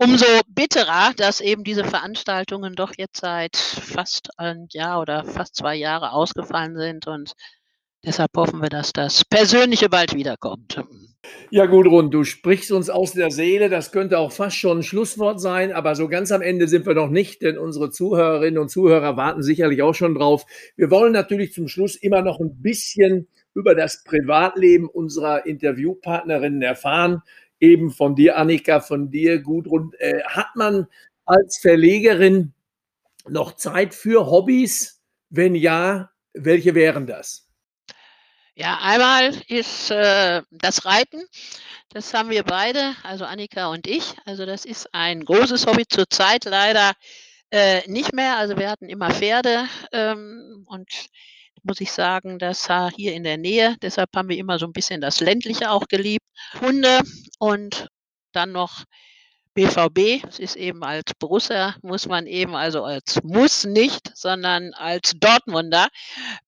umso 0.01 0.25
bitterer, 0.47 1.13
dass 1.15 1.41
eben 1.41 1.63
diese 1.63 1.83
Veranstaltungen 1.83 2.73
doch 2.75 2.93
jetzt 2.97 3.21
seit 3.21 3.55
fast 3.55 4.29
ein 4.37 4.67
Jahr 4.71 4.99
oder 4.99 5.23
fast 5.23 5.55
zwei 5.55 5.75
Jahre 5.75 6.11
ausgefallen 6.13 6.75
sind 6.75 7.07
und 7.07 7.33
deshalb 8.03 8.31
hoffen 8.35 8.61
wir, 8.61 8.69
dass 8.69 8.93
das 8.93 9.23
Persönliche 9.23 9.89
bald 9.89 10.15
wiederkommt. 10.15 10.83
Ja, 11.51 11.67
Gudrun, 11.67 12.09
du 12.09 12.23
sprichst 12.23 12.71
uns 12.71 12.89
aus 12.89 13.13
der 13.13 13.29
Seele. 13.29 13.69
Das 13.69 13.91
könnte 13.91 14.17
auch 14.17 14.31
fast 14.31 14.57
schon 14.57 14.79
ein 14.79 14.83
Schlusswort 14.83 15.39
sein, 15.39 15.71
aber 15.71 15.93
so 15.93 16.07
ganz 16.07 16.31
am 16.31 16.41
Ende 16.41 16.67
sind 16.67 16.87
wir 16.87 16.95
noch 16.95 17.09
nicht, 17.09 17.43
denn 17.43 17.59
unsere 17.59 17.91
Zuhörerinnen 17.91 18.59
und 18.59 18.69
Zuhörer 18.69 19.17
warten 19.17 19.43
sicherlich 19.43 19.83
auch 19.83 19.93
schon 19.93 20.15
drauf. 20.15 20.45
Wir 20.75 20.89
wollen 20.89 21.13
natürlich 21.13 21.53
zum 21.53 21.67
Schluss 21.67 21.95
immer 21.95 22.23
noch 22.23 22.39
ein 22.39 22.61
bisschen 22.61 23.27
über 23.53 23.75
das 23.75 24.03
Privatleben 24.03 24.87
unserer 24.87 25.45
Interviewpartnerinnen 25.45 26.63
erfahren 26.63 27.21
eben 27.61 27.91
von 27.91 28.15
dir, 28.15 28.37
Annika, 28.37 28.81
von 28.81 29.09
dir, 29.09 29.39
Gudrun. 29.39 29.93
Äh, 29.99 30.21
hat 30.23 30.55
man 30.55 30.87
als 31.25 31.59
Verlegerin 31.59 32.53
noch 33.27 33.55
Zeit 33.55 33.93
für 33.93 34.25
Hobbys? 34.25 35.01
Wenn 35.29 35.55
ja, 35.55 36.11
welche 36.33 36.75
wären 36.75 37.07
das? 37.07 37.47
Ja, 38.55 38.79
einmal 38.81 39.31
ist 39.47 39.91
äh, 39.91 40.41
das 40.51 40.85
Reiten. 40.85 41.21
Das 41.89 42.13
haben 42.13 42.29
wir 42.29 42.43
beide, 42.43 42.95
also 43.03 43.25
Annika 43.25 43.67
und 43.67 43.87
ich. 43.87 44.15
Also 44.25 44.45
das 44.45 44.65
ist 44.65 44.93
ein 44.93 45.23
großes 45.23 45.65
Hobby 45.67 45.85
zurzeit 45.87 46.45
leider 46.45 46.93
äh, 47.51 47.89
nicht 47.89 48.13
mehr. 48.13 48.37
Also 48.37 48.57
wir 48.57 48.69
hatten 48.69 48.89
immer 48.89 49.11
Pferde 49.11 49.67
ähm, 49.91 50.65
und 50.67 50.89
muss 51.63 51.79
ich 51.79 51.91
sagen, 51.91 52.39
das 52.39 52.67
hier 52.95 53.13
in 53.13 53.23
der 53.23 53.37
Nähe. 53.37 53.75
Deshalb 53.81 54.09
haben 54.15 54.29
wir 54.29 54.37
immer 54.37 54.57
so 54.57 54.65
ein 54.65 54.73
bisschen 54.73 55.01
das 55.01 55.19
ländliche 55.19 55.69
auch 55.69 55.87
geliebt. 55.87 56.25
Hunde 56.59 57.01
und 57.39 57.87
dann 58.33 58.51
noch 58.51 58.85
BVB. 59.53 60.21
Das 60.23 60.39
ist 60.39 60.55
eben 60.55 60.83
als 60.83 61.13
Borussia, 61.19 61.75
muss 61.81 62.07
man 62.07 62.25
eben, 62.25 62.55
also 62.55 62.83
als 62.83 63.21
Muss 63.23 63.65
nicht, 63.65 64.11
sondern 64.15 64.73
als 64.73 65.13
Dortmunder. 65.19 65.87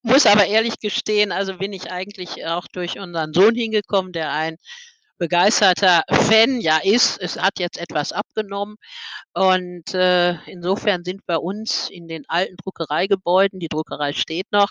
Muss 0.01 0.25
aber 0.25 0.45
ehrlich 0.45 0.79
gestehen, 0.79 1.31
also 1.31 1.57
bin 1.57 1.73
ich 1.73 1.91
eigentlich 1.91 2.45
auch 2.45 2.65
durch 2.71 2.99
unseren 2.99 3.33
Sohn 3.33 3.55
hingekommen, 3.55 4.13
der 4.13 4.31
ein 4.31 4.57
begeisterter 5.17 6.03
Fan 6.09 6.59
ja 6.59 6.79
ist. 6.83 7.19
Es 7.21 7.39
hat 7.39 7.59
jetzt 7.59 7.77
etwas 7.77 8.11
abgenommen. 8.11 8.75
Und 9.33 9.93
äh, 9.93 10.33
insofern 10.45 11.03
sind 11.03 11.25
bei 11.25 11.37
uns 11.37 11.89
in 11.89 12.07
den 12.07 12.23
alten 12.27 12.55
Druckereigebäuden, 12.57 13.59
die 13.59 13.69
Druckerei 13.69 14.13
steht 14.13 14.51
noch, 14.51 14.69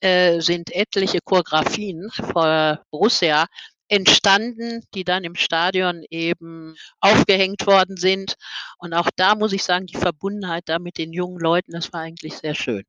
äh, 0.00 0.40
sind 0.40 0.70
etliche 0.74 1.20
Choreografien 1.24 2.10
von 2.10 2.78
Borussia 2.90 3.46
entstanden, 3.88 4.82
die 4.94 5.04
dann 5.04 5.24
im 5.24 5.34
Stadion 5.34 6.04
eben 6.10 6.74
aufgehängt 7.00 7.66
worden 7.66 7.96
sind. 7.96 8.36
Und 8.78 8.94
auch 8.94 9.10
da 9.16 9.34
muss 9.34 9.52
ich 9.52 9.62
sagen, 9.62 9.86
die 9.86 9.96
Verbundenheit 9.96 10.64
da 10.66 10.78
mit 10.78 10.98
den 10.98 11.12
jungen 11.12 11.38
Leuten, 11.38 11.72
das 11.72 11.92
war 11.92 12.00
eigentlich 12.00 12.34
sehr 12.34 12.54
schön. 12.54 12.84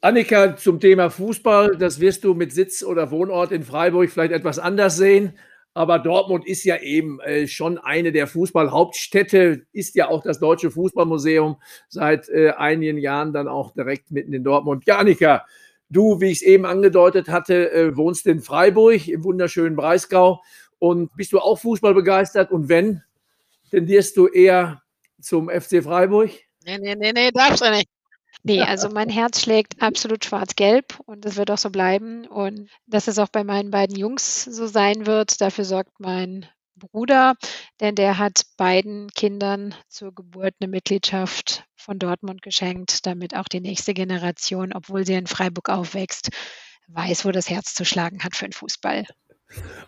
Annika, 0.00 0.56
zum 0.56 0.80
Thema 0.80 1.10
Fußball, 1.10 1.76
das 1.76 2.00
wirst 2.00 2.24
du 2.24 2.34
mit 2.34 2.52
Sitz 2.52 2.82
oder 2.82 3.10
Wohnort 3.10 3.52
in 3.52 3.64
Freiburg 3.64 4.10
vielleicht 4.10 4.32
etwas 4.32 4.58
anders 4.58 4.96
sehen. 4.96 5.38
Aber 5.74 5.98
Dortmund 5.98 6.46
ist 6.46 6.64
ja 6.64 6.76
eben 6.80 7.18
äh, 7.20 7.48
schon 7.48 7.78
eine 7.78 8.12
der 8.12 8.28
Fußballhauptstädte, 8.28 9.66
ist 9.72 9.96
ja 9.96 10.08
auch 10.08 10.22
das 10.22 10.38
Deutsche 10.38 10.70
Fußballmuseum 10.70 11.56
seit 11.88 12.28
äh, 12.28 12.52
einigen 12.52 12.96
Jahren 12.96 13.32
dann 13.32 13.48
auch 13.48 13.74
direkt 13.74 14.12
mitten 14.12 14.32
in 14.32 14.44
Dortmund. 14.44 14.84
Janika, 14.86 15.44
du, 15.90 16.20
wie 16.20 16.30
ich 16.30 16.38
es 16.38 16.42
eben 16.42 16.66
angedeutet 16.66 17.28
hatte, 17.28 17.70
äh, 17.72 17.96
wohnst 17.96 18.26
in 18.26 18.40
Freiburg 18.40 19.06
im 19.08 19.24
wunderschönen 19.24 19.76
Breisgau. 19.76 20.42
Und 20.78 21.14
bist 21.16 21.32
du 21.32 21.38
auch 21.38 21.58
Fußball 21.58 21.94
begeistert? 21.94 22.50
Und 22.50 22.68
wenn, 22.68 23.02
tendierst 23.70 24.16
du 24.16 24.26
eher 24.26 24.82
zum 25.20 25.48
FC 25.48 25.82
Freiburg? 25.82 26.30
Nee, 26.64 26.78
nee, 26.78 26.94
nee, 26.94 27.12
nee, 27.12 27.30
darfst 27.30 27.62
du 27.62 27.70
nicht. 27.70 27.88
Nee, 28.46 28.60
also 28.60 28.90
mein 28.90 29.08
Herz 29.08 29.40
schlägt 29.40 29.80
absolut 29.80 30.24
schwarz-gelb 30.24 31.00
und 31.06 31.24
es 31.24 31.36
wird 31.36 31.50
auch 31.50 31.58
so 31.58 31.70
bleiben. 31.70 32.26
Und 32.26 32.68
dass 32.86 33.08
es 33.08 33.18
auch 33.18 33.28
bei 33.28 33.42
meinen 33.42 33.70
beiden 33.70 33.96
Jungs 33.96 34.44
so 34.44 34.66
sein 34.66 35.06
wird, 35.06 35.40
dafür 35.40 35.64
sorgt 35.64 35.98
mein 35.98 36.46
Bruder, 36.88 37.34
denn 37.80 37.94
der 37.94 38.18
hat 38.18 38.42
beiden 38.56 39.08
Kindern 39.10 39.74
zur 39.88 40.14
Geburt 40.14 40.54
eine 40.60 40.68
Mitgliedschaft 40.70 41.64
von 41.76 41.98
Dortmund 41.98 42.42
geschenkt, 42.42 43.06
damit 43.06 43.36
auch 43.36 43.48
die 43.48 43.60
nächste 43.60 43.94
Generation, 43.94 44.72
obwohl 44.72 45.04
sie 45.06 45.14
in 45.14 45.26
Freiburg 45.26 45.68
aufwächst, 45.68 46.30
weiß, 46.88 47.24
wo 47.24 47.30
das 47.30 47.50
Herz 47.50 47.74
zu 47.74 47.84
schlagen 47.84 48.22
hat 48.24 48.36
für 48.36 48.46
den 48.46 48.52
Fußball. 48.52 49.04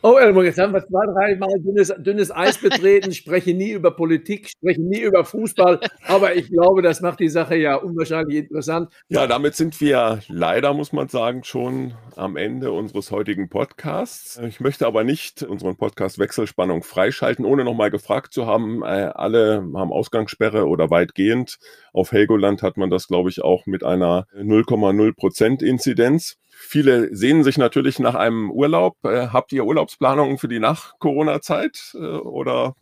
Oh, 0.02 0.18
Elmo, 0.18 0.42
jetzt 0.42 0.58
haben 0.58 0.72
wir 0.72 0.86
zwei, 0.86 1.04
dreimal 1.06 1.48
dünnes, 1.58 1.92
dünnes 1.98 2.30
Eis 2.30 2.58
betreten, 2.58 3.12
spreche 3.12 3.54
nie 3.54 3.70
über 3.70 3.90
Politik, 3.90 4.48
spreche 4.48 4.80
nie 4.80 5.00
über 5.00 5.24
Fußball, 5.24 5.80
aber 6.06 6.36
ich 6.36 6.48
glaube, 6.48 6.82
das 6.82 7.00
macht 7.00 7.18
die 7.18 7.28
Sache 7.28 7.56
ja 7.56 7.76
unwahrscheinlich 7.76 8.36
interessant. 8.36 8.92
Ja, 9.08 9.26
damit 9.26 9.56
sind 9.56 9.80
wir 9.80 10.20
leider, 10.28 10.74
muss 10.74 10.92
man 10.92 11.08
sagen, 11.08 11.42
schon 11.44 11.94
am 12.14 12.36
Ende 12.36 12.72
unseres 12.72 13.10
heutigen 13.10 13.48
Podcasts. 13.48 14.38
Ich 14.46 14.60
möchte 14.60 14.86
aber 14.86 15.02
nicht 15.02 15.42
unseren 15.42 15.76
Podcast 15.76 16.18
Wechselspannung 16.18 16.82
freischalten, 16.82 17.44
ohne 17.44 17.64
nochmal 17.64 17.90
gefragt 17.90 18.32
zu 18.32 18.46
haben. 18.46 18.82
Äh, 18.82 19.10
alle 19.14 19.56
haben 19.74 19.92
Ausgangssperre 19.92 20.66
oder 20.66 20.90
weitgehend. 20.90 21.58
Auf 21.92 22.12
Helgoland 22.12 22.62
hat 22.62 22.76
man 22.76 22.90
das, 22.90 23.08
glaube 23.08 23.30
ich, 23.30 23.42
auch 23.42 23.66
mit 23.66 23.82
einer 23.82 24.26
0,0 24.36 25.16
Prozent 25.16 25.62
Inzidenz. 25.62 26.36
Viele 26.58 27.14
sehnen 27.14 27.44
sich 27.44 27.58
natürlich 27.58 27.98
nach 27.98 28.14
einem 28.14 28.50
Urlaub. 28.50 28.96
Äh, 29.04 29.28
habt 29.28 29.52
ihr 29.52 29.66
Urlaubsplanungen 29.66 30.38
für 30.38 30.48
die 30.48 30.58
Nach-Corona-Zeit 30.58 31.94
äh, 31.94 31.98
oder 31.98 32.74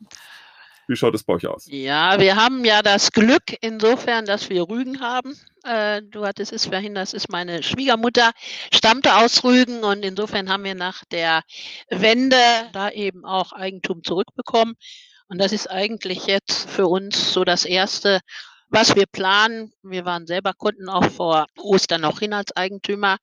wie 0.86 0.94
schaut 0.94 1.14
es 1.16 1.24
bei 1.24 1.32
euch 1.32 1.48
aus? 1.48 1.66
Ja, 1.68 2.20
wir 2.20 2.36
haben 2.36 2.64
ja 2.64 2.82
das 2.82 3.10
Glück 3.10 3.42
insofern, 3.62 4.26
dass 4.26 4.48
wir 4.48 4.68
Rügen 4.68 5.00
haben. 5.00 5.36
Äh, 5.64 6.02
du 6.02 6.24
hattest 6.24 6.52
es 6.52 6.66
vorhin, 6.66 6.94
das 6.94 7.14
ist 7.14 7.30
meine 7.30 7.64
Schwiegermutter, 7.64 8.30
stammte 8.72 9.16
aus 9.16 9.42
Rügen 9.42 9.82
und 9.82 10.04
insofern 10.04 10.48
haben 10.48 10.62
wir 10.62 10.76
nach 10.76 11.04
der 11.10 11.42
Wende 11.90 12.36
da 12.72 12.90
eben 12.90 13.24
auch 13.24 13.52
Eigentum 13.52 14.04
zurückbekommen. 14.04 14.76
Und 15.26 15.38
das 15.38 15.52
ist 15.52 15.68
eigentlich 15.68 16.26
jetzt 16.26 16.70
für 16.70 16.86
uns 16.86 17.32
so 17.32 17.42
das 17.42 17.64
erste, 17.64 18.20
was 18.68 18.94
wir 18.94 19.06
planen. 19.06 19.72
Wir 19.82 20.04
waren 20.04 20.28
selber 20.28 20.52
Kunden 20.52 20.88
auch 20.88 21.10
vor 21.10 21.46
Ostern 21.56 22.02
noch 22.02 22.20
hin 22.20 22.32
als 22.32 22.54
Eigentümer 22.56 23.16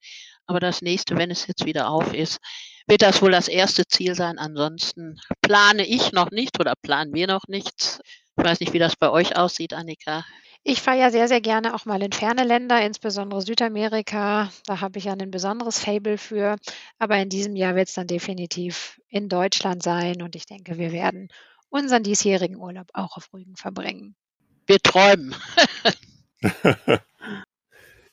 aber 0.51 0.59
das 0.59 0.81
nächste, 0.81 1.15
wenn 1.15 1.31
es 1.31 1.47
jetzt 1.47 1.65
wieder 1.65 1.89
auf 1.89 2.13
ist, 2.13 2.39
wird 2.87 3.01
das 3.01 3.21
wohl 3.21 3.31
das 3.31 3.47
erste 3.47 3.87
Ziel 3.87 4.15
sein. 4.15 4.37
Ansonsten 4.37 5.17
plane 5.41 5.87
ich 5.87 6.11
noch 6.11 6.29
nicht 6.29 6.59
oder 6.59 6.73
planen 6.75 7.13
wir 7.13 7.27
noch 7.27 7.47
nichts. 7.47 8.01
Ich 8.37 8.43
weiß 8.43 8.59
nicht, 8.59 8.73
wie 8.73 8.79
das 8.79 8.97
bei 8.97 9.09
euch 9.09 9.37
aussieht, 9.37 9.73
Annika. 9.73 10.25
Ich 10.63 10.81
fahre 10.81 10.99
ja 10.99 11.09
sehr, 11.09 11.29
sehr 11.29 11.39
gerne 11.39 11.73
auch 11.73 11.85
mal 11.85 12.03
in 12.03 12.11
ferne 12.11 12.43
Länder, 12.43 12.85
insbesondere 12.85 13.41
Südamerika. 13.41 14.51
Da 14.65 14.81
habe 14.81 14.99
ich 14.99 15.05
ja 15.05 15.13
ein 15.13 15.31
besonderes 15.31 15.79
Fable 15.79 16.17
für. 16.17 16.57
Aber 16.99 17.17
in 17.17 17.29
diesem 17.29 17.55
Jahr 17.55 17.75
wird 17.75 17.87
es 17.87 17.93
dann 17.95 18.07
definitiv 18.07 18.99
in 19.07 19.29
Deutschland 19.29 19.81
sein. 19.81 20.21
Und 20.21 20.35
ich 20.35 20.45
denke, 20.45 20.77
wir 20.77 20.91
werden 20.91 21.29
unseren 21.69 22.03
diesjährigen 22.03 22.57
Urlaub 22.57 22.87
auch 22.93 23.15
auf 23.15 23.33
Rügen 23.33 23.55
verbringen. 23.55 24.15
Wir 24.67 24.79
träumen. 24.79 25.33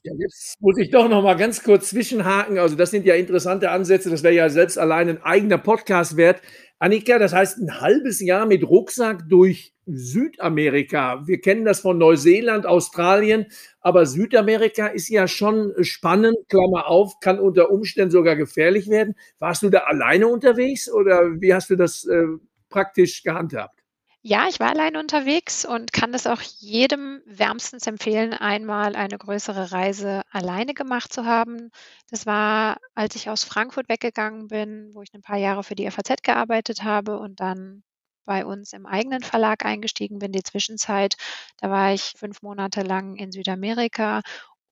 Ja, 0.04 0.12
jetzt 0.18 0.60
muss 0.60 0.78
ich 0.78 0.90
doch 0.90 1.08
noch 1.08 1.22
mal 1.22 1.34
ganz 1.34 1.62
kurz 1.62 1.90
zwischenhaken. 1.90 2.58
Also 2.58 2.76
das 2.76 2.90
sind 2.92 3.04
ja 3.04 3.14
interessante 3.14 3.70
Ansätze. 3.70 4.10
Das 4.10 4.22
wäre 4.22 4.34
ja 4.34 4.48
selbst 4.48 4.78
allein 4.78 5.08
ein 5.08 5.22
eigener 5.22 5.58
Podcast 5.58 6.16
wert. 6.16 6.40
Annika, 6.78 7.18
das 7.18 7.32
heißt 7.32 7.58
ein 7.58 7.80
halbes 7.80 8.20
Jahr 8.20 8.46
mit 8.46 8.62
Rucksack 8.62 9.28
durch 9.28 9.74
Südamerika. 9.86 11.26
Wir 11.26 11.40
kennen 11.40 11.64
das 11.64 11.80
von 11.80 11.98
Neuseeland, 11.98 12.66
Australien, 12.66 13.46
aber 13.80 14.06
Südamerika 14.06 14.86
ist 14.86 15.08
ja 15.08 15.26
schon 15.26 15.72
spannend, 15.80 16.36
Klammer 16.48 16.86
auf, 16.86 17.18
kann 17.20 17.40
unter 17.40 17.70
Umständen 17.72 18.12
sogar 18.12 18.36
gefährlich 18.36 18.88
werden. 18.88 19.14
Warst 19.40 19.62
du 19.64 19.70
da 19.70 19.80
alleine 19.80 20.28
unterwegs 20.28 20.88
oder 20.92 21.40
wie 21.40 21.52
hast 21.52 21.70
du 21.70 21.76
das 21.76 22.04
äh, 22.04 22.24
praktisch 22.70 23.24
gehandhabt? 23.24 23.77
Ja, 24.22 24.46
ich 24.48 24.58
war 24.60 24.68
allein 24.70 24.96
unterwegs 24.96 25.64
und 25.64 25.92
kann 25.92 26.12
es 26.12 26.26
auch 26.26 26.40
jedem 26.42 27.22
wärmstens 27.24 27.86
empfehlen, 27.86 28.32
einmal 28.34 28.94
eine 28.96 29.16
größere 29.16 29.70
Reise 29.72 30.22
alleine 30.30 30.74
gemacht 30.74 31.12
zu 31.12 31.24
haben. 31.24 31.70
Das 32.10 32.26
war, 32.26 32.78
als 32.94 33.14
ich 33.14 33.30
aus 33.30 33.44
Frankfurt 33.44 33.88
weggegangen 33.88 34.48
bin, 34.48 34.90
wo 34.92 35.02
ich 35.02 35.14
ein 35.14 35.22
paar 35.22 35.36
Jahre 35.38 35.62
für 35.62 35.76
die 35.76 35.86
FAZ 35.86 36.22
gearbeitet 36.22 36.82
habe 36.82 37.18
und 37.18 37.40
dann 37.40 37.82
bei 38.24 38.44
uns 38.44 38.72
im 38.72 38.86
eigenen 38.86 39.22
Verlag 39.22 39.64
eingestiegen 39.64 40.18
bin, 40.18 40.32
die 40.32 40.42
Zwischenzeit. 40.42 41.14
Da 41.58 41.70
war 41.70 41.94
ich 41.94 42.12
fünf 42.16 42.42
Monate 42.42 42.82
lang 42.82 43.14
in 43.16 43.32
Südamerika 43.32 44.20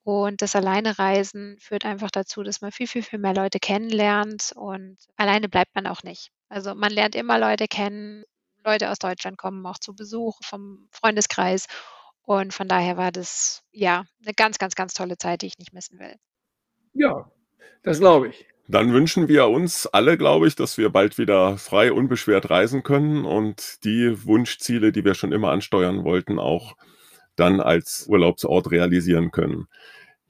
und 0.04 0.42
das 0.42 0.54
Alleinereisen 0.56 1.56
führt 1.60 1.84
einfach 1.84 2.10
dazu, 2.10 2.42
dass 2.42 2.60
man 2.60 2.72
viel, 2.72 2.86
viel, 2.88 3.02
viel 3.02 3.18
mehr 3.18 3.34
Leute 3.34 3.58
kennenlernt 3.60 4.52
und 4.56 4.98
alleine 5.16 5.48
bleibt 5.48 5.74
man 5.74 5.86
auch 5.86 6.02
nicht. 6.02 6.30
Also 6.48 6.74
man 6.74 6.92
lernt 6.92 7.14
immer 7.14 7.38
Leute 7.38 7.66
kennen, 7.68 8.24
Leute 8.66 8.90
aus 8.90 8.98
Deutschland 8.98 9.38
kommen 9.38 9.64
auch 9.64 9.78
zu 9.78 9.94
Besuch 9.94 10.38
vom 10.42 10.88
Freundeskreis. 10.90 11.66
Und 12.22 12.52
von 12.52 12.66
daher 12.66 12.96
war 12.96 13.12
das 13.12 13.62
ja 13.70 14.04
eine 14.24 14.34
ganz, 14.34 14.58
ganz, 14.58 14.74
ganz 14.74 14.92
tolle 14.92 15.16
Zeit, 15.16 15.42
die 15.42 15.46
ich 15.46 15.58
nicht 15.58 15.72
missen 15.72 15.98
will. 16.00 16.16
Ja, 16.92 17.30
das 17.82 18.00
glaube 18.00 18.28
ich. 18.28 18.46
Dann 18.68 18.92
wünschen 18.92 19.28
wir 19.28 19.46
uns 19.46 19.86
alle, 19.86 20.18
glaube 20.18 20.48
ich, 20.48 20.56
dass 20.56 20.76
wir 20.76 20.90
bald 20.90 21.18
wieder 21.18 21.56
frei, 21.56 21.92
unbeschwert 21.92 22.50
reisen 22.50 22.82
können 22.82 23.24
und 23.24 23.84
die 23.84 24.24
Wunschziele, 24.24 24.90
die 24.90 25.04
wir 25.04 25.14
schon 25.14 25.30
immer 25.30 25.52
ansteuern 25.52 26.02
wollten, 26.02 26.40
auch 26.40 26.76
dann 27.36 27.60
als 27.60 28.06
Urlaubsort 28.08 28.72
realisieren 28.72 29.30
können. 29.30 29.68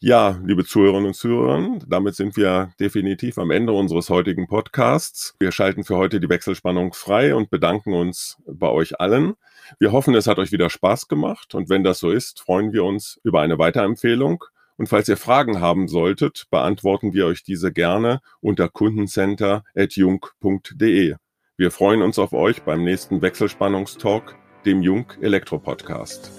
Ja, 0.01 0.39
liebe 0.45 0.65
Zuhörerinnen 0.65 1.07
und 1.07 1.15
Zuhörer, 1.15 1.79
damit 1.87 2.17
sind 2.17 2.37
wir 2.37 2.75
definitiv 2.79 3.39
am 3.39 3.51
Ende 3.51 3.73
unseres 3.73 4.11
heutigen 4.11 4.47
Podcasts. 4.47 5.35
Wir 5.41 5.53
schalten 5.53 5.85
für 5.85 5.97
heute 5.97 6.21
die 6.21 6.29
Wechselspannung 6.29 6.93
frei 6.93 7.35
und 7.35 7.49
bedanken 7.49 7.95
uns 7.95 8.37
bei 8.47 8.69
euch 8.69 9.01
allen. 9.01 9.37
Wir 9.79 9.93
hoffen, 9.93 10.15
es 10.15 10.27
hat 10.27 10.39
euch 10.39 10.53
wieder 10.53 10.69
Spaß 10.69 11.09
gemacht 11.09 11.55
und 11.55 11.71
wenn 11.71 11.83
das 11.83 11.99
so 11.99 12.11
ist, 12.11 12.41
freuen 12.41 12.75
wir 12.75 12.85
uns 12.85 13.19
über 13.25 13.41
eine 13.41 13.59
Weiterempfehlung. 13.59 14.45
Und 14.77 14.91
falls 14.91 15.09
ihr 15.09 15.17
Fragen 15.17 15.63
haben 15.63 15.89
solltet, 15.89 16.45
beantworten 16.51 17.15
wir 17.15 17.25
euch 17.25 17.43
diese 17.43 17.73
gerne 17.73 18.21
unter 18.41 18.69
kundencenter.jung.de. 18.69 21.15
Wir 21.57 21.71
freuen 21.71 22.03
uns 22.03 22.19
auf 22.19 22.35
euch 22.35 22.65
beim 22.65 22.85
nächsten 22.85 23.23
Wechselspannungstalk, 23.23 24.37
dem 24.67 24.83
Jung 24.83 25.11
Elektro 25.23 25.59
Podcast. 25.59 26.31